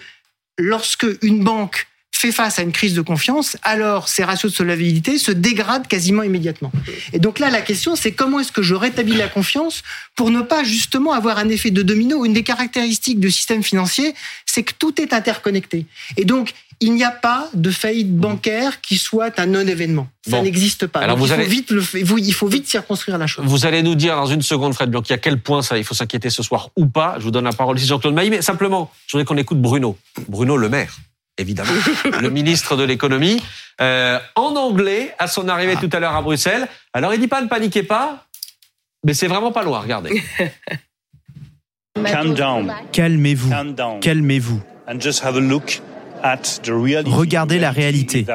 lorsque 0.58 1.06
une 1.22 1.44
banque 1.44 1.88
fait 2.18 2.32
face 2.32 2.58
à 2.58 2.64
une 2.64 2.72
crise 2.72 2.96
de 2.96 3.02
confiance, 3.02 3.58
alors 3.62 4.10
ses 4.10 4.24
ratios 4.24 4.52
de 4.52 4.58
solvabilité 4.58 5.20
se 5.20 5.32
dégradent 5.32 5.88
quasiment 5.88 6.24
immédiatement. 6.24 6.72
Et 7.14 7.20
donc 7.20 7.38
là, 7.38 7.52
la 7.52 7.62
question, 7.62 7.96
c'est 7.96 8.12
comment 8.12 8.40
est-ce 8.40 8.52
que 8.52 8.64
je 8.64 8.74
rétablis 8.74 9.16
la 9.16 9.28
confiance 9.28 9.84
pour 10.16 10.32
ne 10.32 10.42
pas 10.42 10.64
justement 10.64 11.14
avoir 11.14 11.38
un 11.38 11.50
effet 11.50 11.70
de 11.70 11.84
domino? 11.84 12.26
Une 12.26 12.34
des 12.34 12.44
caractéristiques 12.44 13.20
du 13.20 13.30
système 13.30 13.62
financier, 13.62 14.16
c'est 14.46 14.64
que 14.64 14.74
tout 14.78 15.00
est 15.00 15.14
interconnecté. 15.14 15.86
Et 16.18 16.26
donc, 16.26 16.54
il 16.80 16.94
n'y 16.94 17.04
a 17.04 17.12
pas 17.12 17.50
de 17.54 17.72
faillite 17.72 18.16
bancaire 18.16 18.82
qui 18.82 18.98
soit 18.98 19.40
un 19.40 19.48
non-événement. 19.48 20.08
Ça 20.26 20.38
bon. 20.38 20.44
n'existe 20.44 20.88
pas. 20.88 21.00
Alors 21.00 21.18
vous 21.18 21.26
il, 21.26 21.36
faut 21.36 21.50
vite 21.50 21.72
le, 21.72 21.84
il 22.20 22.34
faut 22.34 22.48
vite 22.48 22.68
circonscrire 22.68 23.18
la 23.18 23.28
chose. 23.28 23.46
Vous 23.46 23.66
allez 23.66 23.82
nous 23.82 23.96
dire 23.96 24.16
dans 24.16 24.28
une 24.28 24.42
seconde, 24.42 24.74
Fred 24.74 24.90
Bianchi, 24.90 25.14
à 25.14 25.18
quel 25.18 25.40
point 25.40 25.62
ça, 25.62 25.78
il 25.78 25.84
faut 25.84 25.96
s'inquiéter 25.96 26.30
ce 26.30 26.44
soir 26.44 26.70
ou 26.76 26.86
pas. 26.86 27.16
Je 27.18 27.24
vous 27.24 27.32
donne 27.32 27.46
la 27.46 27.54
parole 27.54 27.78
ici, 27.78 27.88
Jean-Claude 27.88 28.14
Mailly. 28.14 28.30
Mais 28.30 28.42
simplement, 28.42 28.92
je 29.08 29.14
voudrais 29.14 29.26
qu'on 29.26 29.38
écoute 29.38 29.62
Bruno. 29.62 29.98
Bruno 30.28 30.58
Le 30.58 30.70
Maire 30.70 30.96
évidemment, 31.40 31.72
le 32.20 32.30
ministre 32.32 32.76
de 32.76 32.84
l'économie, 32.84 33.40
euh, 33.80 34.20
en 34.36 34.56
anglais 34.56 35.14
à 35.20 35.28
son 35.28 35.48
arrivée 35.48 35.76
ah. 35.78 35.80
tout 35.80 35.90
à 35.94 36.00
l'heure 36.00 36.16
à 36.16 36.22
Bruxelles. 36.24 36.68
Alors 36.94 37.14
il 37.14 37.20
dit 37.20 37.28
pas 37.28 37.42
ne 37.42 37.48
paniquez 37.48 37.84
pas, 37.84 38.26
mais 39.06 39.14
c'est 39.14 39.28
vraiment 39.28 39.52
pas 39.52 39.64
loin, 39.64 39.80
regardez. 39.80 40.20
Calm 42.04 42.34
down. 42.34 42.74
Calmez-vous. 42.92 43.52
Calmez-vous. 44.02 44.62
And 44.88 45.00
just 45.00 45.24
have 45.24 45.36
a 45.36 45.40
look. 45.40 45.82
Regardez 47.06 47.60
la 47.60 47.72
réalité. 47.72 48.26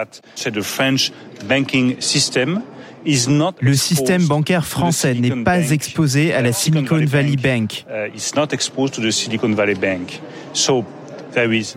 Le 3.60 3.74
système 3.74 4.26
bancaire 4.26 4.64
français 4.64 5.14
n'est 5.14 5.42
pas 5.42 5.70
exposé 5.70 6.32
à 6.32 6.42
la 6.42 6.52
Silicon 6.52 7.04
Valley 7.04 7.36
Bank. 7.36 7.84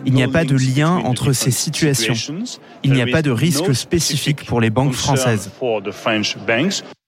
Il 0.04 0.12
n'y 0.12 0.22
a 0.22 0.28
pas 0.28 0.44
de 0.44 0.56
lien 0.56 0.96
entre 0.96 1.32
ces 1.32 1.50
situations. 1.50 2.14
Il 2.82 2.92
n'y 2.92 3.02
a 3.02 3.06
pas 3.06 3.22
de 3.22 3.30
risque 3.30 3.74
spécifique 3.74 4.44
pour 4.44 4.60
les 4.60 4.70
banques 4.70 4.92
françaises. 4.92 5.50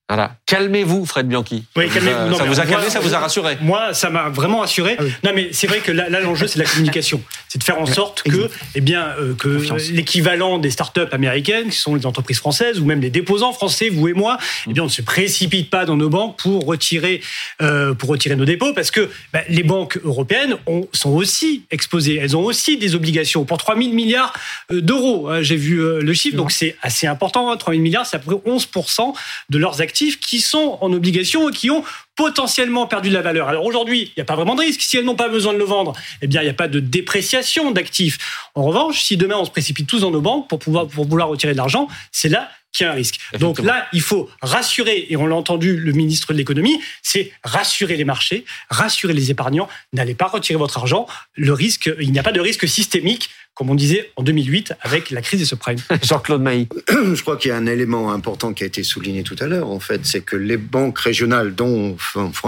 Voilà. 0.09 0.37
Calmez-vous, 0.47 1.05
Fred 1.05 1.29
Bianchi. 1.29 1.65
Oui, 1.77 1.91
calmez-vous. 1.91 2.35
Ça 2.35 2.45
vous 2.45 2.61
a 2.61 2.65
calmé, 2.65 2.89
ça 2.89 3.01
vous 3.01 3.15
a 3.15 3.19
rassuré 3.19 3.59
Moi, 3.61 3.93
ça 3.93 4.09
m'a 4.09 4.31
vraiment 4.31 4.61
rassuré. 4.61 4.97
Ah 4.99 5.03
oui. 5.05 5.13
Non, 5.23 5.33
mais 5.35 5.51
c'est 5.53 5.67
vrai 5.67 5.81
que 5.81 5.93
là, 5.93 6.09
l'enjeu, 6.09 6.47
c'est 6.47 6.59
la 6.59 6.65
communication. 6.65 7.21
C'est 7.51 7.59
de 7.59 7.65
faire 7.65 7.81
en 7.81 7.87
sorte 7.87 8.25
que, 8.25 8.51
eh 8.75 8.83
bien, 8.83 9.15
euh, 9.19 9.35
que 9.35 9.49
l'équivalent 9.91 10.59
des 10.59 10.71
startups 10.71 11.01
américaines, 11.13 11.71
qui 11.71 11.79
sont 11.79 11.95
les 11.95 12.05
entreprises 12.05 12.37
françaises, 12.39 12.79
ou 12.79 12.85
même 12.85 13.01
les 13.01 13.09
déposants 13.09 13.55
français, 13.55 13.89
vous 13.89 14.07
et 14.09 14.13
moi, 14.13 14.37
eh 14.69 14.75
bien, 14.75 14.83
on 14.83 14.87
ne 14.87 14.91
se 14.91 15.01
précipite 15.01 15.71
pas 15.71 15.87
dans 15.87 15.97
nos 15.97 16.11
banques 16.11 16.39
pour 16.39 16.67
retirer, 16.67 17.23
euh, 17.63 17.95
pour 17.95 18.11
retirer 18.11 18.37
nos 18.37 18.45
dépôts, 18.45 18.75
parce 18.75 18.91
que 18.91 19.09
bah, 19.33 19.41
les 19.49 19.63
banques 19.63 19.99
européennes 20.05 20.57
ont, 20.67 20.87
sont 20.93 21.13
aussi 21.13 21.63
exposées. 21.71 22.17
Elles 22.17 22.37
ont 22.37 22.45
aussi 22.45 22.77
des 22.77 22.95
obligations 22.95 23.47
pour 23.47 23.57
3 23.57 23.79
000 23.79 23.95
milliards 23.95 24.35
euh, 24.71 24.83
d'euros. 24.83 25.31
J'ai 25.41 25.57
vu 25.57 25.79
le 25.79 26.13
chiffre, 26.13 26.37
donc 26.37 26.53
c'est 26.53 26.77
assez 26.83 27.07
important. 27.07 27.57
3 27.57 27.73
000 27.73 27.83
milliards, 27.83 28.05
c'est 28.05 28.17
à 28.17 28.19
peu 28.19 28.37
près 28.37 28.51
11% 28.51 29.15
de 29.49 29.59
leurs 29.59 29.81
qui 30.07 30.41
sont 30.41 30.79
en 30.81 30.93
obligation 30.93 31.49
et 31.49 31.53
qui 31.53 31.71
ont 31.71 31.85
potentiellement 32.17 32.87
perdu 32.87 33.11
de 33.11 33.15
la 33.15 33.23
valeur. 33.23 33.49
Alors 33.49 33.65
aujourd'hui, 33.65 34.05
il 34.05 34.13
n'y 34.17 34.23
a 34.23 34.25
pas 34.25 34.35
vraiment 34.35 34.55
de 34.55 34.61
risque. 34.61 34.83
Si 34.83 34.97
elles 34.97 35.05
n'ont 35.05 35.15
pas 35.15 35.29
besoin 35.29 35.53
de 35.53 35.59
le 35.59 35.65
vendre, 35.65 35.93
eh 36.21 36.27
bien, 36.27 36.41
il 36.41 36.45
n'y 36.45 36.51
a 36.51 36.55
pas 36.55 36.69
de 36.69 36.81
dépréciation 36.81 37.71
d'actifs. 37.71 38.19
En 38.55 38.65
revanche, 38.65 39.03
si 39.03 39.17
demain 39.17 39.37
on 39.37 39.45
se 39.45 39.51
précipite 39.51 39.87
tous 39.87 40.01
dans 40.01 40.11
nos 40.11 40.21
banques 40.21 40.49
pour 40.49 40.59
pouvoir, 40.59 40.89
pour 40.89 41.07
vouloir 41.07 41.29
retirer 41.29 41.53
de 41.53 41.59
l'argent, 41.59 41.89
c'est 42.11 42.29
là 42.29 42.49
qu'il 42.73 42.85
y 42.85 42.89
a 42.89 42.93
un 42.93 42.95
risque. 42.95 43.19
Donc 43.39 43.61
là, 43.61 43.87
il 43.93 44.01
faut 44.01 44.29
rassurer, 44.43 45.07
et 45.09 45.17
on 45.17 45.27
l'a 45.27 45.37
entendu 45.37 45.77
le 45.77 45.93
ministre 45.93 46.33
de 46.33 46.39
l'économie, 46.39 46.81
c'est 47.03 47.33
rassurer 47.43 47.97
les 47.97 48.05
marchés, 48.05 48.45
rassurer 48.71 49.15
les 49.15 49.31
épargnants, 49.31 49.69
n'allez 49.93 50.15
pas 50.15 50.27
retirer 50.27 50.59
votre 50.59 50.79
argent. 50.79 51.07
Le 51.35 51.53
risque, 51.53 51.91
il 52.01 52.13
n'y 52.13 52.19
a 52.19 52.23
pas 52.23 52.33
de 52.33 52.41
risque 52.41 52.69
systémique 52.69 53.31
comme 53.59 53.71
on 53.71 53.75
disait 53.75 54.13
en 54.15 54.23
2008 54.23 54.75
avec 54.83 55.11
la 55.11 55.21
crise 55.21 55.41
des 55.41 55.47
subprimes. 55.47 55.81
Jean-Claude 56.03 56.41
Mailly. 56.41 56.69
Je 56.89 57.21
crois 57.23 57.37
qu'il 57.37 57.49
y 57.49 57.53
a 57.53 57.57
un 57.57 57.67
élément 57.67 58.13
important 58.13 58.53
qui 58.53 58.63
a 58.63 58.67
été 58.69 58.85
souligné 58.85 59.25
tout 59.25 59.35
à 59.41 59.47
l'heure, 59.47 59.69
en 59.69 59.81
fait, 59.81 60.07
c'est 60.07 60.21
que 60.21 60.37
les 60.37 60.57
banques 60.57 61.01
régionales 61.01 61.57
dont 61.57 61.97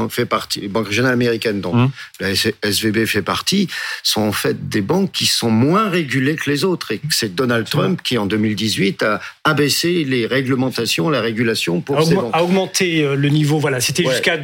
fait 0.08 0.24
partie, 0.24 0.60
les 0.60 0.68
banques 0.68 0.86
régionales 0.86 1.14
américaines 1.14 1.60
dont 1.60 1.74
mmh. 1.74 1.90
la 2.20 2.28
SVB 2.62 3.06
fait 3.06 3.22
partie, 3.22 3.66
sont 4.04 4.20
en 4.20 4.30
fait 4.30 4.68
des 4.68 4.82
banques 4.82 5.10
qui 5.10 5.26
sont 5.26 5.50
moins 5.50 5.90
régulées 5.90 6.36
que 6.36 6.48
les 6.48 6.62
autres. 6.62 6.92
Et 6.92 7.00
c'est 7.10 7.34
Donald 7.34 7.68
Trump 7.68 8.00
qui, 8.04 8.16
en 8.16 8.26
2018, 8.26 9.02
a 9.02 9.20
abaissé 9.42 10.04
les 10.10 10.26
réglementations, 10.26 11.08
la 11.08 11.20
régulation 11.20 11.80
pour 11.80 11.98
à, 11.98 12.04
ces 12.04 12.14
banques. 12.14 12.30
à 12.32 12.42
augmenter 12.42 13.02
euh, 13.02 13.14
le 13.14 13.28
niveau. 13.28 13.58
Voilà, 13.58 13.80
c'était 13.80 14.04
ouais. 14.04 14.12
jusqu'à 14.12 14.38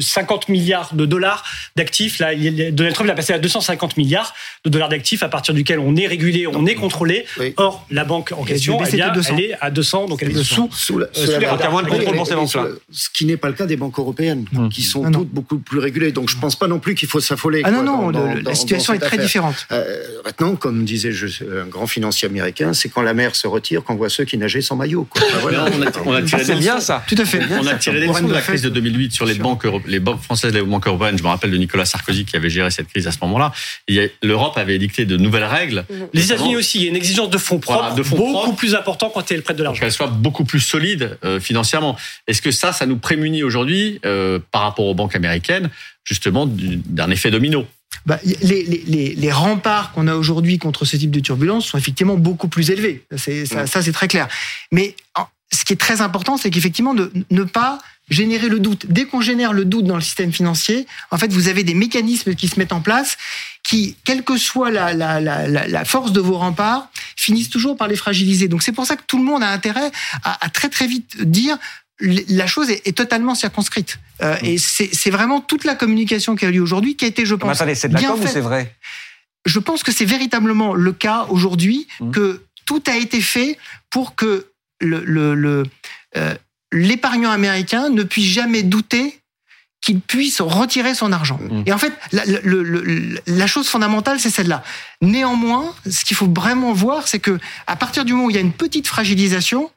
50 0.00 0.48
milliards 0.48 0.94
de 0.94 1.06
dollars 1.06 1.44
d'actifs. 1.76 2.18
Là, 2.18 2.34
Donald 2.70 2.94
Trump 2.94 3.08
l'a 3.08 3.14
passé 3.14 3.32
à 3.32 3.38
250 3.38 3.96
milliards 3.96 4.34
de 4.64 4.70
dollars 4.70 4.88
d'actifs 4.88 5.22
à 5.22 5.28
partir 5.28 5.54
duquel 5.54 5.78
on 5.78 5.96
est 5.96 6.06
régulé, 6.06 6.46
on 6.46 6.66
est 6.66 6.74
contrôlé. 6.74 7.24
Oui. 7.38 7.54
Or, 7.56 7.86
la 7.90 8.04
banque 8.04 8.32
en 8.32 8.44
question, 8.44 8.76
bien, 8.76 8.86
elle 8.86 9.40
est 9.40 9.52
à 9.60 9.70
200, 9.70 10.06
donc 10.06 10.22
elle 10.22 10.36
est 10.36 10.44
sous, 10.44 10.68
sous, 10.72 10.98
la, 10.98 11.06
euh, 11.06 11.08
sous 11.14 11.40
les 11.40 11.46
radars. 11.46 11.70
moins 11.70 11.82
de 11.82 11.88
contrôle 11.88 12.16
pour 12.16 12.26
ces 12.26 12.34
banques-là. 12.34 12.66
Ce 12.90 13.08
qui 13.10 13.24
n'est 13.24 13.36
pas 13.36 13.48
le 13.48 13.54
cas 13.54 13.66
des 13.66 13.76
banques 13.76 13.98
européennes, 13.98 14.44
mmh. 14.52 14.68
qui 14.68 14.82
sont 14.82 15.02
non, 15.02 15.20
toutes 15.20 15.30
beaucoup 15.30 15.58
plus 15.58 15.78
régulées. 15.78 16.12
Donc, 16.12 16.28
je 16.28 16.36
pense 16.36 16.56
pas 16.56 16.68
non 16.68 16.78
plus 16.78 16.94
qu'il 16.94 17.08
faut 17.08 17.20
s'affoler. 17.20 17.62
Ah 17.64 17.70
non, 17.70 17.82
non, 17.82 18.10
dans, 18.10 18.34
dans, 18.34 18.34
la 18.34 18.54
situation 18.54 18.92
est 18.92 18.98
très 18.98 19.08
affaire. 19.08 19.24
différente. 19.24 19.66
Euh, 19.72 20.02
maintenant, 20.24 20.54
comme 20.56 20.84
disait 20.84 21.12
je, 21.12 21.26
un 21.62 21.66
grand 21.66 21.86
financier 21.86 22.28
américain, 22.28 22.72
c'est 22.72 22.88
quand 22.88 23.02
la 23.02 23.14
mer 23.14 23.34
se 23.34 23.46
retire 23.46 23.82
qu'on 23.82 23.94
voit 23.94 24.08
ceux 24.08 24.24
qui 24.24 24.36
nageaient 24.38 24.60
sans 24.60 24.76
maillot. 24.82 25.04
Quoi. 25.08 25.22
Voilà. 25.40 25.66
on, 25.72 25.82
a, 25.82 25.86
on 26.06 26.12
a 26.12 26.22
tiré 26.22 26.44
c'est 26.44 26.56
bien 26.56 26.80
ça. 26.80 27.04
Tout 27.06 27.14
à 27.18 27.24
fait. 27.24 27.40
On 27.60 27.66
a 27.66 27.74
tiré 27.74 28.00
des 28.00 28.06
leçons 28.06 28.26
de 28.26 28.32
la 28.32 28.40
crise 28.40 28.62
de 28.62 28.68
2008 28.68 29.12
sur 29.12 29.26
les 29.26 29.34
banques, 29.34 29.64
les 29.86 30.00
banques 30.00 30.22
françaises, 30.22 30.52
les 30.52 30.62
banques 30.62 30.86
européennes. 30.86 31.18
Je 31.18 31.22
me 31.22 31.28
rappelle 31.28 31.50
de 31.50 31.56
Nicolas 31.56 31.84
Sarkozy 31.84 32.24
qui 32.24 32.36
avait 32.36 32.50
géré 32.50 32.70
cette 32.70 32.88
crise 32.88 33.06
à 33.06 33.12
ce 33.12 33.18
moment-là. 33.22 33.52
L'Europe 34.22 34.56
avait 34.58 34.74
édicté 34.74 35.04
de 35.04 35.16
nouvelles 35.16 35.44
règles. 35.44 35.84
Les 36.12 36.24
États-Unis 36.24 36.56
aussi. 36.56 36.78
Il 36.78 36.84
y 36.84 36.86
a 36.86 36.90
une 36.90 36.96
exigence 36.96 37.30
de 37.30 37.38
fonds 37.38 37.58
propres 37.58 37.80
voilà, 37.80 37.94
de 37.94 38.02
fonds 38.02 38.16
beaucoup 38.16 38.32
propres, 38.32 38.56
plus 38.56 38.74
important 38.74 39.10
quand 39.10 39.30
elles 39.30 39.42
prêtent 39.42 39.56
de 39.56 39.62
l'argent. 39.62 39.80
Qu'elles 39.80 39.92
soient 39.92 40.06
beaucoup 40.08 40.44
plus 40.44 40.60
solides 40.60 41.18
euh, 41.24 41.38
financièrement. 41.40 41.96
Est-ce 42.26 42.42
que 42.42 42.50
ça, 42.50 42.72
ça 42.72 42.86
nous 42.86 42.96
prémunit 42.96 43.42
aujourd'hui 43.42 44.00
euh, 44.04 44.38
par 44.50 44.62
rapport 44.62 44.86
aux 44.86 44.94
banques 44.94 45.14
américaines, 45.14 45.70
justement, 46.04 46.46
d'un 46.46 47.10
effet 47.10 47.30
domino? 47.30 47.66
Bah, 48.06 48.18
les, 48.24 48.62
les, 48.64 49.14
les, 49.14 49.32
remparts 49.32 49.92
qu'on 49.92 50.08
a 50.08 50.14
aujourd'hui 50.14 50.58
contre 50.58 50.84
ce 50.84 50.96
type 50.96 51.10
de 51.10 51.20
turbulence 51.20 51.66
sont 51.66 51.78
effectivement 51.78 52.16
beaucoup 52.16 52.48
plus 52.48 52.70
élevés. 52.70 53.04
C'est, 53.16 53.46
ça, 53.46 53.66
ça 53.66 53.82
c'est 53.82 53.92
très 53.92 54.08
clair. 54.08 54.28
Mais 54.72 54.96
ce 55.52 55.64
qui 55.64 55.72
est 55.72 55.76
très 55.76 56.00
important, 56.00 56.36
c'est 56.36 56.50
qu'effectivement, 56.50 56.94
de 56.94 57.12
ne 57.30 57.44
pas 57.44 57.78
générer 58.08 58.48
le 58.48 58.58
doute. 58.58 58.86
Dès 58.88 59.04
qu'on 59.04 59.20
génère 59.20 59.52
le 59.52 59.64
doute 59.64 59.84
dans 59.84 59.94
le 59.94 60.02
système 60.02 60.32
financier, 60.32 60.86
en 61.10 61.18
fait, 61.18 61.32
vous 61.32 61.48
avez 61.48 61.62
des 61.62 61.74
mécanismes 61.74 62.34
qui 62.34 62.48
se 62.48 62.58
mettent 62.58 62.72
en 62.72 62.80
place 62.80 63.16
qui, 63.62 63.96
quelle 64.04 64.24
que 64.24 64.36
soit 64.36 64.70
la, 64.70 64.92
la, 64.92 65.20
la, 65.20 65.46
la 65.46 65.84
force 65.84 66.12
de 66.12 66.20
vos 66.20 66.36
remparts, 66.36 66.88
finissent 67.16 67.48
toujours 67.48 67.76
par 67.76 67.86
les 67.88 67.96
fragiliser. 67.96 68.48
Donc 68.48 68.62
c'est 68.62 68.72
pour 68.72 68.86
ça 68.86 68.96
que 68.96 69.04
tout 69.06 69.18
le 69.18 69.24
monde 69.24 69.42
a 69.42 69.50
intérêt 69.50 69.90
à, 70.24 70.44
à 70.44 70.48
très 70.48 70.68
très 70.68 70.86
vite 70.86 71.22
dire 71.22 71.56
la 72.02 72.46
chose 72.46 72.68
est, 72.70 72.86
est 72.86 72.96
totalement 72.96 73.34
circonscrite. 73.34 73.98
Euh, 74.22 74.34
mmh. 74.34 74.44
Et 74.44 74.58
c'est 74.58 75.10
vraiment 75.10 75.40
toute 75.40 75.64
la 75.64 75.74
communication 75.74 76.34
qui 76.36 76.44
a 76.44 76.50
lieu 76.50 76.60
aujourd'hui 76.60 76.96
qui 76.96 77.04
a 77.04 77.08
été, 77.08 77.24
je 77.24 77.34
pense, 77.34 77.48
Mais 77.48 77.54
attendez, 77.54 77.74
c'est 77.74 77.88
de 77.88 77.94
la 77.94 78.02
com 78.02 78.20
ou 78.20 78.26
c'est 78.26 78.40
vrai? 78.40 78.74
Je 79.46 79.58
pense 79.58 79.82
que 79.82 79.92
c'est 79.92 80.04
véritablement 80.04 80.74
le 80.74 80.92
cas 80.92 81.26
aujourd'hui 81.28 81.86
mmh. 82.00 82.10
que 82.10 82.42
tout 82.66 82.82
a 82.86 82.96
été 82.96 83.20
fait 83.20 83.58
pour 83.90 84.14
que 84.14 84.46
euh, 84.82 85.64
l'épargnant 86.72 87.30
américain 87.30 87.88
ne 87.88 88.02
puisse 88.02 88.26
jamais 88.26 88.62
douter 88.62 89.18
qu'il 89.80 90.00
puisse 90.00 90.40
retirer 90.40 90.94
son 90.94 91.10
argent. 91.10 91.40
Mmh. 91.40 91.64
Et 91.66 91.72
en 91.72 91.78
fait, 91.78 91.92
la, 92.12 92.24
le, 92.24 92.62
le, 92.62 93.20
la 93.26 93.46
chose 93.48 93.68
fondamentale, 93.68 94.20
c'est 94.20 94.30
celle-là. 94.30 94.62
Néanmoins, 95.00 95.74
ce 95.90 96.04
qu'il 96.04 96.16
faut 96.16 96.32
vraiment 96.32 96.72
voir, 96.72 97.08
c'est 97.08 97.18
que 97.18 97.38
à 97.66 97.74
partir 97.74 98.04
du 98.04 98.12
moment 98.12 98.26
où 98.26 98.30
il 98.30 98.36
y 98.36 98.38
a 98.38 98.42
une 98.42 98.52
petite 98.52 98.86
fragilisation, 98.86 99.70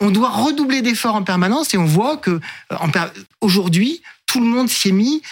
on 0.00 0.10
doit 0.10 0.30
redoubler 0.30 0.82
d'efforts 0.82 1.14
en 1.14 1.22
permanence 1.22 1.74
et 1.74 1.78
on 1.78 1.84
voit 1.84 2.16
que 2.16 2.40
aujourd'hui, 3.40 4.02
tout 4.26 4.40
le 4.40 4.46
monde 4.46 4.68
s'y 4.68 4.88
est 4.88 4.92
mis 4.92 5.22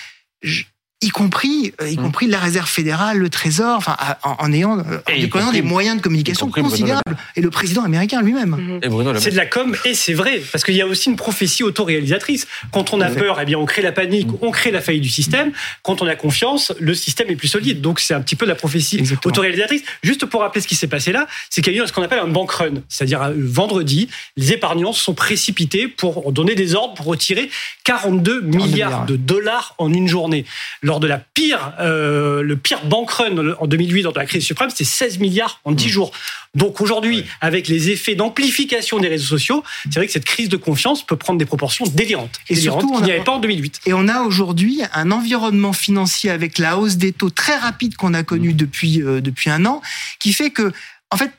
y 1.00 1.10
compris, 1.10 1.72
y 1.80 1.96
Mmh. 1.96 2.02
compris 2.02 2.26
la 2.26 2.40
réserve 2.40 2.68
fédérale, 2.68 3.18
le 3.18 3.28
trésor, 3.28 3.76
enfin, 3.76 3.96
en, 4.24 4.36
en 4.40 4.52
ayant, 4.52 4.78
en 4.80 4.84
déployant 5.20 5.52
des 5.52 5.62
moyens 5.62 5.96
de 5.96 6.02
communication 6.02 6.50
considérables, 6.50 7.16
et 7.36 7.40
le 7.40 7.50
président 7.50 7.84
américain 7.84 8.20
lui-même. 8.20 8.80
Mmh. 8.82 9.18
C'est 9.20 9.30
de 9.30 9.36
la 9.36 9.46
com, 9.46 9.76
et 9.84 9.94
c'est 9.94 10.12
vrai, 10.12 10.42
parce 10.50 10.64
qu'il 10.64 10.74
y 10.74 10.82
a 10.82 10.86
aussi 10.86 11.08
une 11.08 11.16
prophétie 11.16 11.62
autoréalisatrice. 11.62 12.48
Quand 12.72 12.92
on 12.92 13.00
a 13.00 13.10
peur, 13.10 13.38
eh 13.40 13.44
bien, 13.44 13.58
on 13.58 13.64
crée 13.64 13.82
la 13.82 13.92
panique, 13.92 14.28
on 14.42 14.50
crée 14.50 14.72
la 14.72 14.80
faillite 14.80 15.02
du 15.02 15.08
système. 15.08 15.52
Quand 15.82 16.02
on 16.02 16.06
a 16.08 16.16
confiance, 16.16 16.72
le 16.80 16.94
système 16.94 17.30
est 17.30 17.36
plus 17.36 17.48
solide. 17.48 17.80
Donc, 17.80 18.00
c'est 18.00 18.14
un 18.14 18.20
petit 18.20 18.36
peu 18.36 18.46
la 18.46 18.56
prophétie 18.56 18.98
Exactement. 18.98 19.30
autoréalisatrice. 19.32 19.82
Juste 20.02 20.26
pour 20.26 20.40
rappeler 20.40 20.60
ce 20.60 20.66
qui 20.68 20.74
s'est 20.74 20.88
passé 20.88 21.12
là, 21.12 21.28
c'est 21.48 21.62
qu'il 21.62 21.74
y 21.74 21.80
a 21.80 21.84
eu 21.84 21.86
ce 21.86 21.92
qu'on 21.92 22.02
appelle 22.02 22.18
un 22.18 22.26
bank 22.28 22.50
run. 22.50 22.74
C'est-à-dire, 22.88 23.22
euh, 23.22 23.34
vendredi, 23.36 24.08
les 24.36 24.52
épargnants 24.52 24.92
se 24.92 25.04
sont 25.04 25.14
précipités 25.14 25.86
pour 25.86 26.32
donner 26.32 26.56
des 26.56 26.74
ordres 26.74 26.94
pour 26.94 27.06
retirer 27.06 27.50
42 27.84 28.40
milliards, 28.40 28.66
milliards 28.66 29.06
de 29.06 29.16
dollars 29.16 29.74
en 29.78 29.92
une 29.92 30.08
journée 30.08 30.44
lors 30.88 31.00
de 31.00 31.06
la 31.06 31.18
pire, 31.18 31.74
euh, 31.80 32.42
le 32.42 32.56
pire 32.56 32.84
bank 32.86 33.10
run 33.10 33.54
en 33.60 33.66
2008 33.66 34.02
lors 34.02 34.12
de 34.14 34.18
la 34.18 34.26
crise 34.26 34.42
suprême, 34.42 34.70
c'était 34.70 34.84
16 34.84 35.18
milliards 35.18 35.60
en 35.64 35.72
10 35.72 35.84
mmh. 35.84 35.88
jours. 35.88 36.12
Donc 36.54 36.80
aujourd'hui, 36.80 37.18
ouais. 37.18 37.26
avec 37.42 37.68
les 37.68 37.90
effets 37.90 38.14
d'amplification 38.14 38.98
des 38.98 39.08
réseaux 39.08 39.26
sociaux, 39.26 39.62
c'est 39.84 39.96
vrai 39.96 40.06
que 40.06 40.12
cette 40.12 40.24
crise 40.24 40.48
de 40.48 40.56
confiance 40.56 41.06
peut 41.06 41.16
prendre 41.16 41.38
des 41.38 41.44
proportions 41.44 41.84
délirantes. 41.84 42.40
Et 42.48 42.54
délirantes 42.54 42.80
surtout, 42.80 42.96
qu'il 42.96 43.04
n'y 43.04 43.12
avait 43.12 43.22
pas 43.22 43.32
en 43.32 43.38
2008. 43.38 43.82
Et 43.84 43.92
on 43.92 44.08
a 44.08 44.22
aujourd'hui 44.22 44.80
un 44.94 45.10
environnement 45.10 45.74
financier 45.74 46.30
avec 46.30 46.56
la 46.56 46.78
hausse 46.78 46.96
des 46.96 47.12
taux 47.12 47.30
très 47.30 47.56
rapide 47.56 47.94
qu'on 47.96 48.14
a 48.14 48.22
connu 48.22 48.54
mmh. 48.54 48.56
depuis, 48.56 49.02
euh, 49.02 49.20
depuis 49.20 49.50
un 49.50 49.66
an, 49.66 49.82
qui 50.18 50.32
fait 50.32 50.50
que, 50.50 50.72
en 51.10 51.18
fait, 51.18 51.30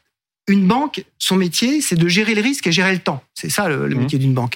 une 0.47 0.67
banque, 0.67 1.03
son 1.17 1.35
métier, 1.35 1.81
c'est 1.81 1.95
de 1.95 2.07
gérer 2.07 2.35
le 2.35 2.41
risque 2.41 2.67
et 2.67 2.71
gérer 2.71 2.93
le 2.93 2.99
temps. 2.99 3.23
C'est 3.33 3.49
ça 3.49 3.67
le, 3.67 3.87
le 3.87 3.95
mmh. 3.95 3.99
métier 3.99 4.19
d'une 4.19 4.33
banque 4.35 4.55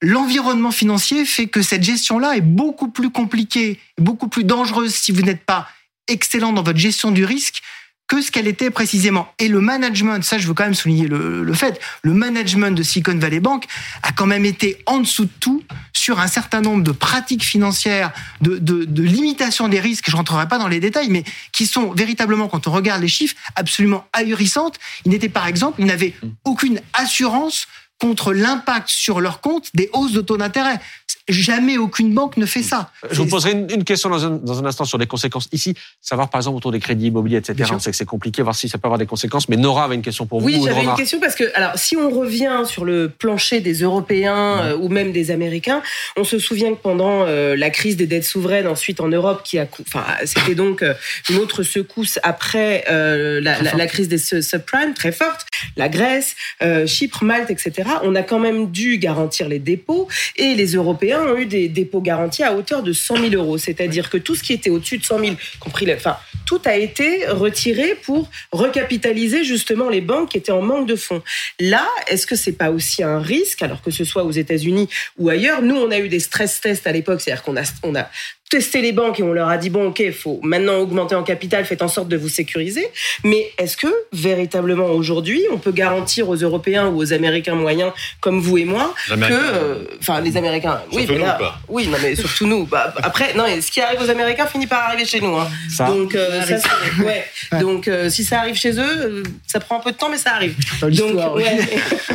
l'environnement 0.00 0.70
financier 0.70 1.24
fait 1.24 1.48
que 1.48 1.62
cette 1.62 1.82
gestion-là 1.82 2.36
est 2.36 2.42
beaucoup 2.42 2.88
plus 2.88 3.10
compliquée, 3.10 3.80
beaucoup 3.98 4.28
plus 4.28 4.44
dangereuse 4.44 4.94
si 4.94 5.12
vous 5.12 5.22
n'êtes 5.22 5.44
pas 5.44 5.68
excellent 6.06 6.52
dans 6.52 6.62
votre 6.62 6.78
gestion 6.78 7.10
du 7.10 7.24
risque 7.24 7.62
que 8.08 8.22
ce 8.22 8.30
qu'elle 8.30 8.46
était 8.48 8.70
précisément. 8.70 9.32
Et 9.38 9.48
le 9.48 9.60
management, 9.60 10.24
ça 10.24 10.38
je 10.38 10.46
veux 10.48 10.54
quand 10.54 10.64
même 10.64 10.74
souligner 10.74 11.06
le, 11.06 11.42
le, 11.42 11.52
fait, 11.52 11.78
le 12.02 12.14
management 12.14 12.74
de 12.74 12.82
Silicon 12.82 13.16
Valley 13.18 13.38
Bank 13.38 13.66
a 14.02 14.12
quand 14.12 14.26
même 14.26 14.46
été 14.46 14.78
en 14.86 15.00
dessous 15.00 15.26
de 15.26 15.30
tout 15.40 15.62
sur 15.92 16.18
un 16.18 16.26
certain 16.26 16.62
nombre 16.62 16.82
de 16.82 16.90
pratiques 16.90 17.44
financières, 17.44 18.12
de, 18.40 18.56
de, 18.56 18.84
de 18.84 19.02
limitation 19.02 19.68
des 19.68 19.78
risques, 19.78 20.08
je 20.08 20.16
rentrerai 20.16 20.48
pas 20.48 20.56
dans 20.56 20.68
les 20.68 20.80
détails, 20.80 21.10
mais 21.10 21.22
qui 21.52 21.66
sont 21.66 21.92
véritablement, 21.92 22.48
quand 22.48 22.66
on 22.66 22.72
regarde 22.72 23.02
les 23.02 23.08
chiffres, 23.08 23.36
absolument 23.56 24.06
ahurissantes. 24.14 24.78
Il 25.04 25.10
n'était 25.10 25.28
par 25.28 25.46
exemple, 25.46 25.78
il 25.78 25.86
n'avait 25.86 26.14
aucune 26.44 26.80
assurance 26.94 27.66
contre 27.98 28.32
l'impact 28.32 28.88
sur 28.88 29.20
leur 29.20 29.40
compte 29.40 29.70
des 29.74 29.90
hausses 29.92 30.12
de 30.12 30.20
taux 30.20 30.36
d'intérêt. 30.36 30.80
Jamais 31.28 31.78
aucune 31.78 32.14
banque 32.14 32.36
ne 32.36 32.46
fait 32.46 32.62
ça. 32.62 32.90
Je 33.10 33.20
vous 33.20 33.28
poserai 33.28 33.52
une, 33.52 33.70
une 33.70 33.84
question 33.84 34.08
dans 34.10 34.24
un, 34.24 34.30
dans 34.30 34.58
un, 34.58 34.66
instant 34.66 34.84
sur 34.84 34.98
les 34.98 35.06
conséquences 35.06 35.48
ici. 35.52 35.74
Savoir 36.00 36.30
par 36.30 36.40
exemple 36.40 36.56
autour 36.56 36.72
des 36.72 36.80
crédits 36.80 37.06
immobiliers, 37.06 37.38
etc. 37.38 37.70
On 37.72 37.78
sait 37.78 37.90
que 37.90 37.96
c'est 37.96 38.04
compliqué, 38.04 38.42
voir 38.42 38.54
si 38.54 38.68
ça 38.68 38.78
peut 38.78 38.86
avoir 38.86 38.98
des 38.98 39.06
conséquences. 39.06 39.48
Mais 39.48 39.56
Nora 39.56 39.84
avait 39.84 39.94
une 39.94 40.02
question 40.02 40.26
pour 40.26 40.42
oui, 40.42 40.54
vous. 40.54 40.62
Oui, 40.62 40.68
j'avais 40.68 40.84
une 40.84 40.94
question 40.94 41.20
parce 41.20 41.34
que, 41.34 41.44
alors, 41.54 41.72
si 41.76 41.96
on 41.96 42.10
revient 42.10 42.62
sur 42.64 42.84
le 42.84 43.08
plancher 43.08 43.60
des 43.60 43.82
Européens 43.82 44.56
ouais. 44.56 44.72
euh, 44.72 44.78
ou 44.78 44.88
même 44.88 45.12
des 45.12 45.30
Américains, 45.30 45.82
on 46.16 46.24
se 46.24 46.38
souvient 46.38 46.70
que 46.70 46.80
pendant 46.80 47.24
euh, 47.26 47.56
la 47.56 47.70
crise 47.70 47.96
des 47.96 48.06
dettes 48.06 48.24
souveraines, 48.24 48.66
ensuite 48.66 49.00
en 49.00 49.08
Europe, 49.08 49.42
qui 49.44 49.58
a, 49.58 49.66
enfin, 49.80 50.04
c'était 50.24 50.54
donc 50.54 50.82
euh, 50.82 50.94
une 51.30 51.36
autre 51.36 51.62
secousse 51.62 52.18
après 52.22 52.84
euh, 52.90 53.40
la, 53.40 53.60
la, 53.62 53.74
la, 53.74 53.86
crise 53.86 54.08
des 54.08 54.18
subprimes 54.18 54.94
très 54.94 55.12
forte, 55.12 55.46
la 55.76 55.88
Grèce, 55.88 56.34
euh, 56.62 56.86
Chypre, 56.86 57.24
Malte, 57.24 57.50
etc. 57.50 57.88
On 58.02 58.14
a 58.14 58.22
quand 58.22 58.38
même 58.38 58.70
dû 58.70 58.98
garantir 58.98 59.48
les 59.48 59.58
dépôts 59.58 60.08
et 60.36 60.54
les 60.54 60.74
Européens 60.74 61.17
ont 61.18 61.36
eu 61.36 61.46
des 61.46 61.68
dépôts 61.68 62.00
garantis 62.00 62.42
à 62.42 62.54
hauteur 62.54 62.82
de 62.82 62.92
100 62.92 63.16
000 63.30 63.34
euros. 63.34 63.58
C'est-à-dire 63.58 64.10
que 64.10 64.18
tout 64.18 64.34
ce 64.34 64.42
qui 64.42 64.52
était 64.52 64.70
au-dessus 64.70 64.98
de 64.98 65.04
100 65.04 65.18
000, 65.18 65.36
compris, 65.60 65.86
les, 65.86 65.94
enfin, 65.94 66.16
tout 66.46 66.60
a 66.64 66.76
été 66.76 67.26
retiré 67.26 67.96
pour 68.02 68.30
recapitaliser 68.52 69.44
justement 69.44 69.88
les 69.88 70.00
banques 70.00 70.30
qui 70.30 70.38
étaient 70.38 70.52
en 70.52 70.62
manque 70.62 70.86
de 70.86 70.96
fonds. 70.96 71.22
Là, 71.60 71.86
est-ce 72.08 72.26
que 72.26 72.36
c'est 72.36 72.52
pas 72.52 72.70
aussi 72.70 73.02
un 73.02 73.20
risque, 73.20 73.62
alors 73.62 73.82
que 73.82 73.90
ce 73.90 74.04
soit 74.04 74.24
aux 74.24 74.30
États-Unis 74.30 74.88
ou 75.18 75.28
ailleurs? 75.28 75.62
Nous, 75.62 75.76
on 75.76 75.90
a 75.90 75.98
eu 75.98 76.08
des 76.08 76.20
stress 76.20 76.60
tests 76.60 76.86
à 76.86 76.92
l'époque, 76.92 77.20
c'est-à-dire 77.20 77.42
qu'on 77.42 77.56
a, 77.56 77.64
on 77.82 77.94
a 77.94 78.08
testé 78.48 78.80
les 78.80 78.92
banques 78.92 79.20
et 79.20 79.22
on 79.22 79.32
leur 79.32 79.48
a 79.48 79.58
dit 79.58 79.70
bon 79.70 79.88
ok 79.88 80.00
il 80.00 80.12
faut 80.12 80.40
maintenant 80.42 80.78
augmenter 80.78 81.14
en 81.14 81.22
capital 81.22 81.64
faites 81.64 81.82
en 81.82 81.88
sorte 81.88 82.08
de 82.08 82.16
vous 82.16 82.28
sécuriser. 82.28 82.88
Mais 83.24 83.52
est-ce 83.58 83.76
que 83.76 83.86
véritablement 84.12 84.86
aujourd'hui 84.86 85.42
on 85.52 85.58
peut 85.58 85.72
garantir 85.72 86.28
aux 86.28 86.36
Européens 86.36 86.88
ou 86.88 86.96
aux 86.98 87.12
Américains 87.12 87.54
moyens 87.54 87.92
comme 88.20 88.40
vous 88.40 88.58
et 88.58 88.64
moi 88.64 88.94
que 89.08 89.98
enfin 90.00 90.18
euh, 90.18 90.20
les 90.20 90.36
Américains 90.36 90.80
oui 90.92 91.06
mais 91.08 91.18
là, 91.18 91.38
nous, 91.40 91.74
oui 91.74 91.86
non 91.88 91.98
mais 92.02 92.14
surtout 92.14 92.46
nous. 92.46 92.66
Bah, 92.66 92.94
après 93.02 93.34
non 93.34 93.44
ce 93.60 93.70
qui 93.70 93.80
arrive 93.80 94.00
aux 94.00 94.10
Américains 94.10 94.46
finit 94.46 94.66
par 94.66 94.84
arriver 94.84 95.04
chez 95.04 95.20
nous 95.20 95.36
hein. 95.36 95.48
ça, 95.70 95.86
donc 95.86 96.14
euh, 96.14 96.42
ça, 96.42 96.68
ouais. 97.04 97.24
donc 97.60 97.88
euh, 97.88 98.08
si 98.08 98.24
ça 98.24 98.40
arrive 98.40 98.54
chez 98.54 98.78
eux 98.78 99.22
ça 99.46 99.60
prend 99.60 99.78
un 99.78 99.80
peu 99.80 99.92
de 99.92 99.96
temps 99.96 100.08
mais 100.10 100.18
ça 100.18 100.34
arrive. 100.34 100.54
Donc 100.82 101.36
ouais. 101.36 101.58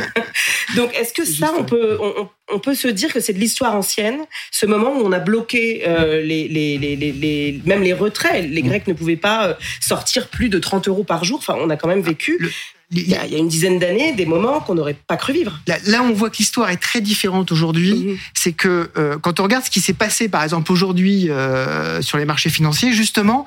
donc 0.76 0.94
est-ce 0.94 1.12
que 1.12 1.24
ça 1.24 1.52
on 1.56 1.64
peut 1.64 1.98
on, 2.00 2.14
on 2.22 2.28
peut 2.58 2.74
se 2.74 2.88
dire 2.88 3.12
que 3.12 3.20
c'est 3.20 3.32
de 3.32 3.38
l'histoire 3.38 3.74
ancienne, 3.74 4.18
ce 4.50 4.66
moment 4.66 4.92
où 4.96 5.04
on 5.04 5.12
a 5.12 5.18
bloqué 5.18 5.84
euh, 5.86 6.20
les, 6.20 6.48
les, 6.48 6.78
les, 6.78 6.96
les, 6.96 7.60
même 7.64 7.82
les 7.82 7.92
retraits. 7.92 8.48
Les 8.48 8.62
Grecs 8.62 8.86
ne 8.86 8.92
pouvaient 8.92 9.16
pas 9.16 9.56
sortir 9.80 10.28
plus 10.28 10.48
de 10.48 10.58
30 10.58 10.88
euros 10.88 11.04
par 11.04 11.24
jour. 11.24 11.38
Enfin, 11.38 11.54
on 11.58 11.70
a 11.70 11.76
quand 11.76 11.88
même 11.88 12.02
vécu. 12.02 12.36
Le... 12.38 12.50
Il 12.90 13.08
y, 13.08 13.16
a, 13.16 13.26
il 13.26 13.32
y 13.32 13.34
a 13.34 13.38
une 13.38 13.48
dizaine 13.48 13.78
d'années, 13.78 14.12
des 14.12 14.26
moments 14.26 14.60
qu'on 14.60 14.74
n'aurait 14.74 14.94
pas 14.94 15.16
cru 15.16 15.32
vivre. 15.32 15.58
Là, 15.66 15.78
là, 15.86 16.02
on 16.02 16.12
voit 16.12 16.30
que 16.30 16.36
l'histoire 16.36 16.70
est 16.70 16.76
très 16.76 17.00
différente 17.00 17.50
aujourd'hui. 17.50 17.94
Mmh. 17.94 18.18
C'est 18.34 18.52
que 18.52 18.90
euh, 18.96 19.18
quand 19.18 19.40
on 19.40 19.44
regarde 19.44 19.64
ce 19.64 19.70
qui 19.70 19.80
s'est 19.80 19.94
passé, 19.94 20.28
par 20.28 20.44
exemple, 20.44 20.70
aujourd'hui 20.70 21.28
euh, 21.30 22.02
sur 22.02 22.18
les 22.18 22.24
marchés 22.24 22.50
financiers, 22.50 22.92
justement, 22.92 23.46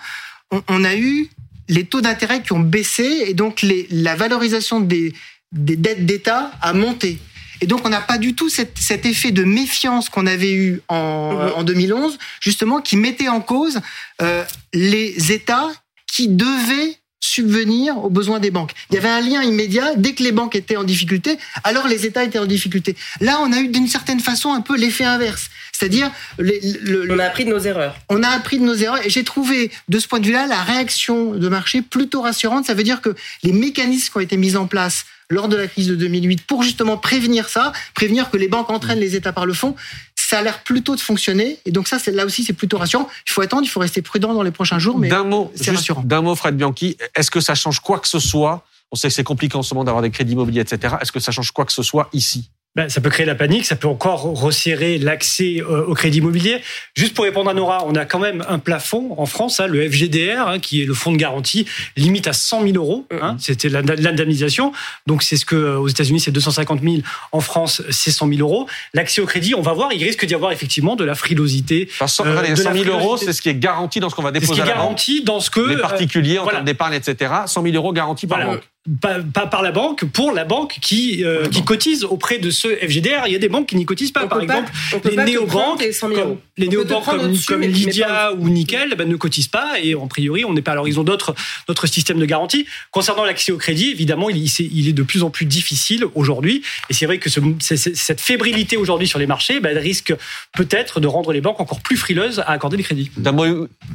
on, 0.51 0.61
on 0.67 0.83
a 0.83 0.95
eu 0.95 1.29
les 1.69 1.85
taux 1.85 2.01
d'intérêt 2.01 2.41
qui 2.41 2.53
ont 2.53 2.59
baissé 2.59 3.25
et 3.27 3.33
donc 3.33 3.61
les, 3.61 3.87
la 3.89 4.15
valorisation 4.15 4.79
des, 4.79 5.13
des 5.51 5.75
dettes 5.75 6.05
d'État 6.05 6.51
a 6.61 6.73
monté. 6.73 7.19
Et 7.61 7.67
donc, 7.67 7.85
on 7.85 7.89
n'a 7.89 8.01
pas 8.01 8.17
du 8.17 8.35
tout 8.35 8.49
cet, 8.49 8.77
cet, 8.77 9.05
effet 9.05 9.31
de 9.31 9.43
méfiance 9.43 10.09
qu'on 10.09 10.27
avait 10.27 10.53
eu 10.53 10.81
en, 10.87 11.33
Mhm. 11.33 11.51
en 11.55 11.63
2011, 11.63 12.17
justement, 12.41 12.81
qui 12.81 12.97
mettait 12.97 13.29
en 13.29 13.41
cause 13.41 13.79
euh, 14.21 14.43
les 14.73 15.31
États 15.31 15.69
qui 16.11 16.27
devaient 16.27 16.97
subvenir 17.19 17.97
aux 18.03 18.09
besoins 18.09 18.39
des 18.39 18.51
banques. 18.51 18.73
Il 18.89 18.95
y 18.95 18.97
avait 18.97 19.09
un 19.09 19.21
lien 19.21 19.43
immédiat. 19.43 19.95
Dès 19.95 20.13
que 20.13 20.23
les 20.23 20.31
banques 20.31 20.55
étaient 20.55 20.77
en 20.77 20.83
difficulté, 20.83 21.37
alors 21.63 21.87
les 21.87 22.05
États 22.05 22.23
étaient 22.23 22.39
en 22.39 22.45
difficulté. 22.45 22.95
Là, 23.21 23.39
on 23.41 23.51
a 23.51 23.59
eu 23.59 23.67
d'une 23.67 23.87
certaine 23.87 24.19
façon 24.19 24.53
un 24.53 24.61
peu 24.61 24.77
l'effet 24.77 25.03
inverse. 25.03 25.49
C'est-à-dire, 25.77 26.09
les- 26.39 26.59
le- 26.81 27.05
le- 27.05 27.13
On 27.13 27.19
a 27.19 27.25
appris 27.25 27.45
de 27.45 27.49
nos 27.51 27.59
erreurs. 27.59 27.95
on 28.09 28.23
a 28.23 28.27
appris 28.29 28.57
de 28.59 28.63
nos 28.63 28.73
erreurs 28.75 29.05
et 29.05 29.09
j'ai 29.09 29.23
trouvé 29.23 29.69
de 29.89 29.99
ce 29.99 30.07
point 30.07 30.19
de 30.19 30.25
vue-là 30.25 30.47
la 30.47 30.61
réaction 30.63 31.33
de 31.33 31.49
marché 31.49 31.81
plutôt 31.81 32.21
rassurante. 32.21 32.65
Ça 32.65 32.73
veut 32.73 32.83
dire 32.83 33.01
que 33.01 33.15
les 33.43 33.51
mécanismes 33.53 34.11
qui 34.11 34.17
ont 34.17 34.21
été 34.21 34.37
mis 34.37 34.55
en 34.55 34.65
place 34.67 35.05
lors 35.29 35.47
de 35.49 35.55
la 35.57 35.67
crise 35.67 35.87
de 35.87 35.95
2008 35.95 36.45
pour 36.47 36.63
justement 36.63 36.97
prévenir 36.97 37.49
ça, 37.49 37.73
prévenir 37.93 38.29
que 38.31 38.37
les 38.37 38.47
banques 38.47 38.69
entraînent 38.69 38.99
les 38.99 39.15
États 39.15 39.33
par 39.33 39.45
le 39.45 39.53
fond, 39.53 39.75
ça 40.15 40.39
a 40.39 40.41
l'air 40.41 40.63
plutôt 40.63 40.95
de 40.95 41.01
fonctionner. 41.01 41.59
Et 41.65 41.71
donc 41.71 41.87
ça, 41.87 41.99
c'est 41.99 42.11
là 42.11 42.25
aussi, 42.25 42.43
c'est 42.43 42.53
plutôt 42.53 42.77
rassurant. 42.77 43.07
Il 43.27 43.31
faut 43.31 43.41
attendre, 43.41 43.63
il 43.63 43.69
faut 43.69 43.79
rester 43.79 44.01
prudent 44.01 44.33
dans 44.33 44.41
les 44.43 44.51
prochains 44.51 44.79
jours, 44.79 44.97
mais 44.97 45.09
D'un 45.09 45.23
mot, 45.25 45.51
c'est 45.55 45.65
juste 45.65 45.77
rassurant. 45.77 46.01
d'un 46.03 46.21
mot, 46.21 46.35
Fred 46.35 46.55
Bianchi, 46.57 46.97
est-ce 47.15 47.29
que 47.29 47.39
ça 47.41 47.55
change 47.55 47.79
quoi 47.81 47.99
que 47.99 48.07
ce 48.07 48.19
soit? 48.19 48.65
On 48.91 48.95
sait 48.95 49.09
que 49.09 49.13
c'est 49.13 49.23
compliqué 49.23 49.55
en 49.57 49.63
ce 49.63 49.73
moment 49.73 49.83
d'avoir 49.83 50.01
des 50.01 50.09
crédits 50.11 50.31
immobiliers, 50.33 50.61
etc. 50.61 50.95
Est-ce 51.01 51.11
que 51.11 51.19
ça 51.19 51.31
change 51.33 51.51
quoi 51.51 51.65
que 51.65 51.73
ce 51.73 51.83
soit 51.83 52.09
ici? 52.13 52.49
Ben, 52.77 52.89
ça 52.89 53.01
peut 53.01 53.09
créer 53.09 53.25
la 53.25 53.33
panique, 53.35 53.65
ça 53.65 53.75
peut 53.75 53.87
encore 53.87 54.21
resserrer 54.39 54.99
l'accès 54.99 55.57
euh, 55.61 55.83
au 55.87 55.95
crédit 55.95 56.19
immobilier. 56.19 56.61
Juste 56.95 57.15
pour 57.15 57.25
répondre 57.25 57.49
à 57.49 57.55
Nora, 57.55 57.83
on 57.87 57.95
a 57.95 58.05
quand 58.05 58.19
même 58.19 58.45
un 58.47 58.59
plafond 58.59 59.15
en 59.17 59.25
France, 59.25 59.59
hein, 59.59 59.65
le 59.65 59.89
FGDR, 59.89 60.47
hein, 60.47 60.59
qui 60.59 60.83
est 60.83 60.85
le 60.85 60.93
fonds 60.93 61.11
de 61.11 61.17
garantie, 61.17 61.65
limite 61.95 62.27
à 62.27 62.33
100 62.33 62.61
000 62.61 62.75
euros. 62.75 63.07
Hein, 63.19 63.35
C'était 63.39 63.69
la- 63.69 63.81
l'indemnisation. 63.81 64.73
Donc 65.07 65.23
c'est 65.23 65.37
ce 65.37 65.45
que 65.45 65.55
euh, 65.55 65.79
aux 65.79 65.87
États-Unis 65.87 66.19
c'est 66.19 66.29
250 66.31 66.81
000, 66.83 66.97
en 67.31 67.39
France 67.41 67.81
c'est 67.89 68.11
100 68.11 68.27
000 68.29 68.41
euros. 68.41 68.67
L'accès 68.93 69.21
au 69.21 69.25
crédit, 69.25 69.55
on 69.55 69.61
va 69.61 69.73
voir, 69.73 69.91
il 69.91 70.03
risque 70.03 70.25
d'y 70.25 70.35
avoir 70.35 70.51
effectivement 70.51 70.95
de 70.95 71.03
la 71.03 71.15
frilosité. 71.15 71.89
Enfin, 71.91 72.05
100, 72.07 72.25
Euh, 72.25 72.29
regardez, 72.29 72.49
de 72.51 72.55
100 72.57 72.73
000 72.73 72.83
la 72.85 72.91
euros, 72.91 73.17
c'est 73.17 73.33
ce 73.33 73.41
qui 73.41 73.49
est 73.49 73.55
garanti 73.55 73.99
dans 73.99 74.09
ce 74.11 74.15
qu'on 74.15 74.21
va 74.21 74.29
C'est 74.33 74.35
ce 74.35 74.41
déposer 74.41 74.61
qui 74.61 74.67
est 74.67 74.71
à 74.71 74.75
la 74.75 74.81
banque. 74.81 74.83
garanti 74.83 75.23
dans 75.23 75.39
ce 75.39 75.49
que 75.49 75.61
Les 75.61 75.75
euh, 75.75 75.79
particuliers 75.81 76.37
en 76.37 76.43
voilà. 76.43 76.57
termes 76.57 76.65
d'épargne, 76.65 76.93
etc. 76.93 77.31
100 77.47 77.63
000 77.63 77.75
euros 77.75 77.91
garantis 77.91 78.27
par 78.27 78.37
Voilà. 78.37 78.53
banque. 78.53 78.63
Pas, 79.01 79.19
pas 79.19 79.47
par 79.47 79.61
la 79.61 79.71
banque, 79.71 80.05
pour 80.05 80.31
la 80.31 80.45
banque 80.45 80.77
qui, 80.81 81.23
euh, 81.23 81.47
qui 81.47 81.63
cotise 81.63 82.03
auprès 82.03 82.37
de 82.39 82.49
ce 82.49 82.67
FGDR. 82.67 83.23
Il 83.27 83.33
y 83.33 83.35
a 83.35 83.39
des 83.39 83.49
banques 83.49 83.67
qui 83.67 83.75
n'y 83.75 83.85
cotisent 83.85 84.11
pas. 84.11 84.23
On 84.25 84.27
par 84.27 84.37
pas- 84.39 84.43
exemple, 84.43 84.71
les 85.05 85.15
pas 85.15 85.23
te 85.25 85.29
néobanques, 85.29 85.49
prendre 85.51 85.77
tes 85.77 85.91
100 85.91 86.09
000 86.09 86.21
comme, 86.21 86.37
les 86.57 86.67
comme, 87.45 87.61
Lydia 87.61 88.33
ou 88.33 88.49
Nickel 88.49 88.95
ben, 88.97 89.07
ne 89.07 89.15
cotisent 89.15 89.47
pas 89.47 89.79
et 89.81 89.95
en 89.95 90.07
priori, 90.07 90.45
on 90.45 90.53
n'est 90.53 90.61
pas 90.61 90.71
à 90.71 90.75
l'horizon 90.75 91.03
d'autres 91.03 91.35
d'autres 91.67 91.87
systèmes 91.87 92.19
de 92.19 92.25
garantie. 92.25 92.65
Concernant 92.91 93.25
l'accès 93.25 93.51
au 93.51 93.57
crédit, 93.57 93.89
évidemment, 93.91 94.29
il, 94.29 94.37
il- 94.37 94.77
il 94.77 94.87
est 94.87 94.93
de 94.93 95.03
plus 95.03 95.23
en 95.23 95.29
plus 95.29 95.45
difficile 95.45 96.05
aujourd'hui. 96.15 96.61
Et 96.89 96.93
c'est 96.93 97.05
vrai 97.05 97.17
que 97.19 97.29
ce- 97.29 97.39
cette 97.75 98.21
fébrilité 98.21 98.77
aujourd'hui 98.77 99.07
sur 99.07 99.19
les 99.19 99.27
marchés, 99.27 99.59
ben, 99.59 99.69
elle 99.71 99.77
risque 99.79 100.13
peut-être 100.53 100.99
de 100.99 101.07
rendre 101.07 101.31
les 101.33 101.41
banques 101.41 101.59
encore 101.59 101.81
plus 101.81 101.97
frileuses 101.97 102.39
à 102.39 102.51
accorder 102.51 102.77
des 102.77 102.83
crédits. 102.83 103.11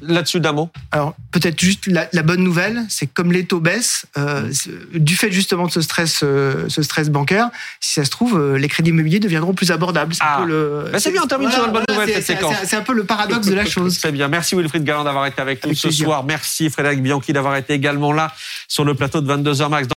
Là-dessus, 0.02 0.40
d'un 0.40 0.52
mot. 0.52 0.70
Alors 0.90 1.14
peut-être 1.30 1.60
juste 1.60 1.86
la, 1.86 2.08
la 2.12 2.22
bonne 2.22 2.42
nouvelle, 2.42 2.82
c'est 2.88 3.06
que 3.06 3.12
comme 3.14 3.32
les 3.32 3.44
taux 3.44 3.60
baissent, 3.60 4.06
euh, 4.18 4.50
du 4.94 5.16
fait 5.16 5.30
justement 5.32 5.66
de 5.66 5.70
ce 5.72 5.80
stress, 5.80 6.20
euh, 6.22 6.64
ce 6.68 6.82
stress 6.82 7.10
bancaire, 7.10 7.50
si 7.80 7.94
ça 7.94 8.04
se 8.04 8.10
trouve, 8.10 8.38
euh, 8.38 8.58
les 8.58 8.68
crédits 8.68 8.90
immobiliers 8.90 9.20
deviendront 9.20 9.54
plus 9.54 9.70
abordables. 9.70 10.14
C'est 10.14 10.22
un 10.22 10.26
Ah. 10.28 10.40
peu 10.42 10.48
le. 10.48 10.84
C'est 10.98 11.10
bien, 11.10 11.22
on 11.24 11.26
termine 11.26 11.50
sur 11.50 11.64
une 11.66 11.72
bonne 11.72 11.84
nouvelle, 11.88 12.08
c'est- 12.08 12.14
cette 12.22 12.38
séquence. 12.38 12.54
c'est- 12.64 12.76
un 12.76 12.82
peu 12.82 12.92
le 12.94 13.04
paradoxe 13.04 13.46
de 13.46 13.54
la 13.54 13.64
chose. 13.66 13.98
Très 13.98 14.12
bien. 14.12 14.28
Merci 14.28 14.54
Wilfried 14.54 14.84
Galland 14.84 15.04
d'avoir 15.04 15.26
été 15.26 15.40
avec 15.40 15.64
nous 15.66 15.74
ce 15.74 15.90
soir. 15.90 16.24
Merci 16.24 16.70
Frédéric 16.70 17.02
Bianchi 17.02 17.32
d'avoir 17.32 17.56
été 17.56 17.74
également 17.74 18.12
là 18.12 18.32
sur 18.68 18.84
le 18.84 18.94
plateau 18.94 19.20
de 19.20 19.26
22h 19.26 19.68
max. 19.70 19.88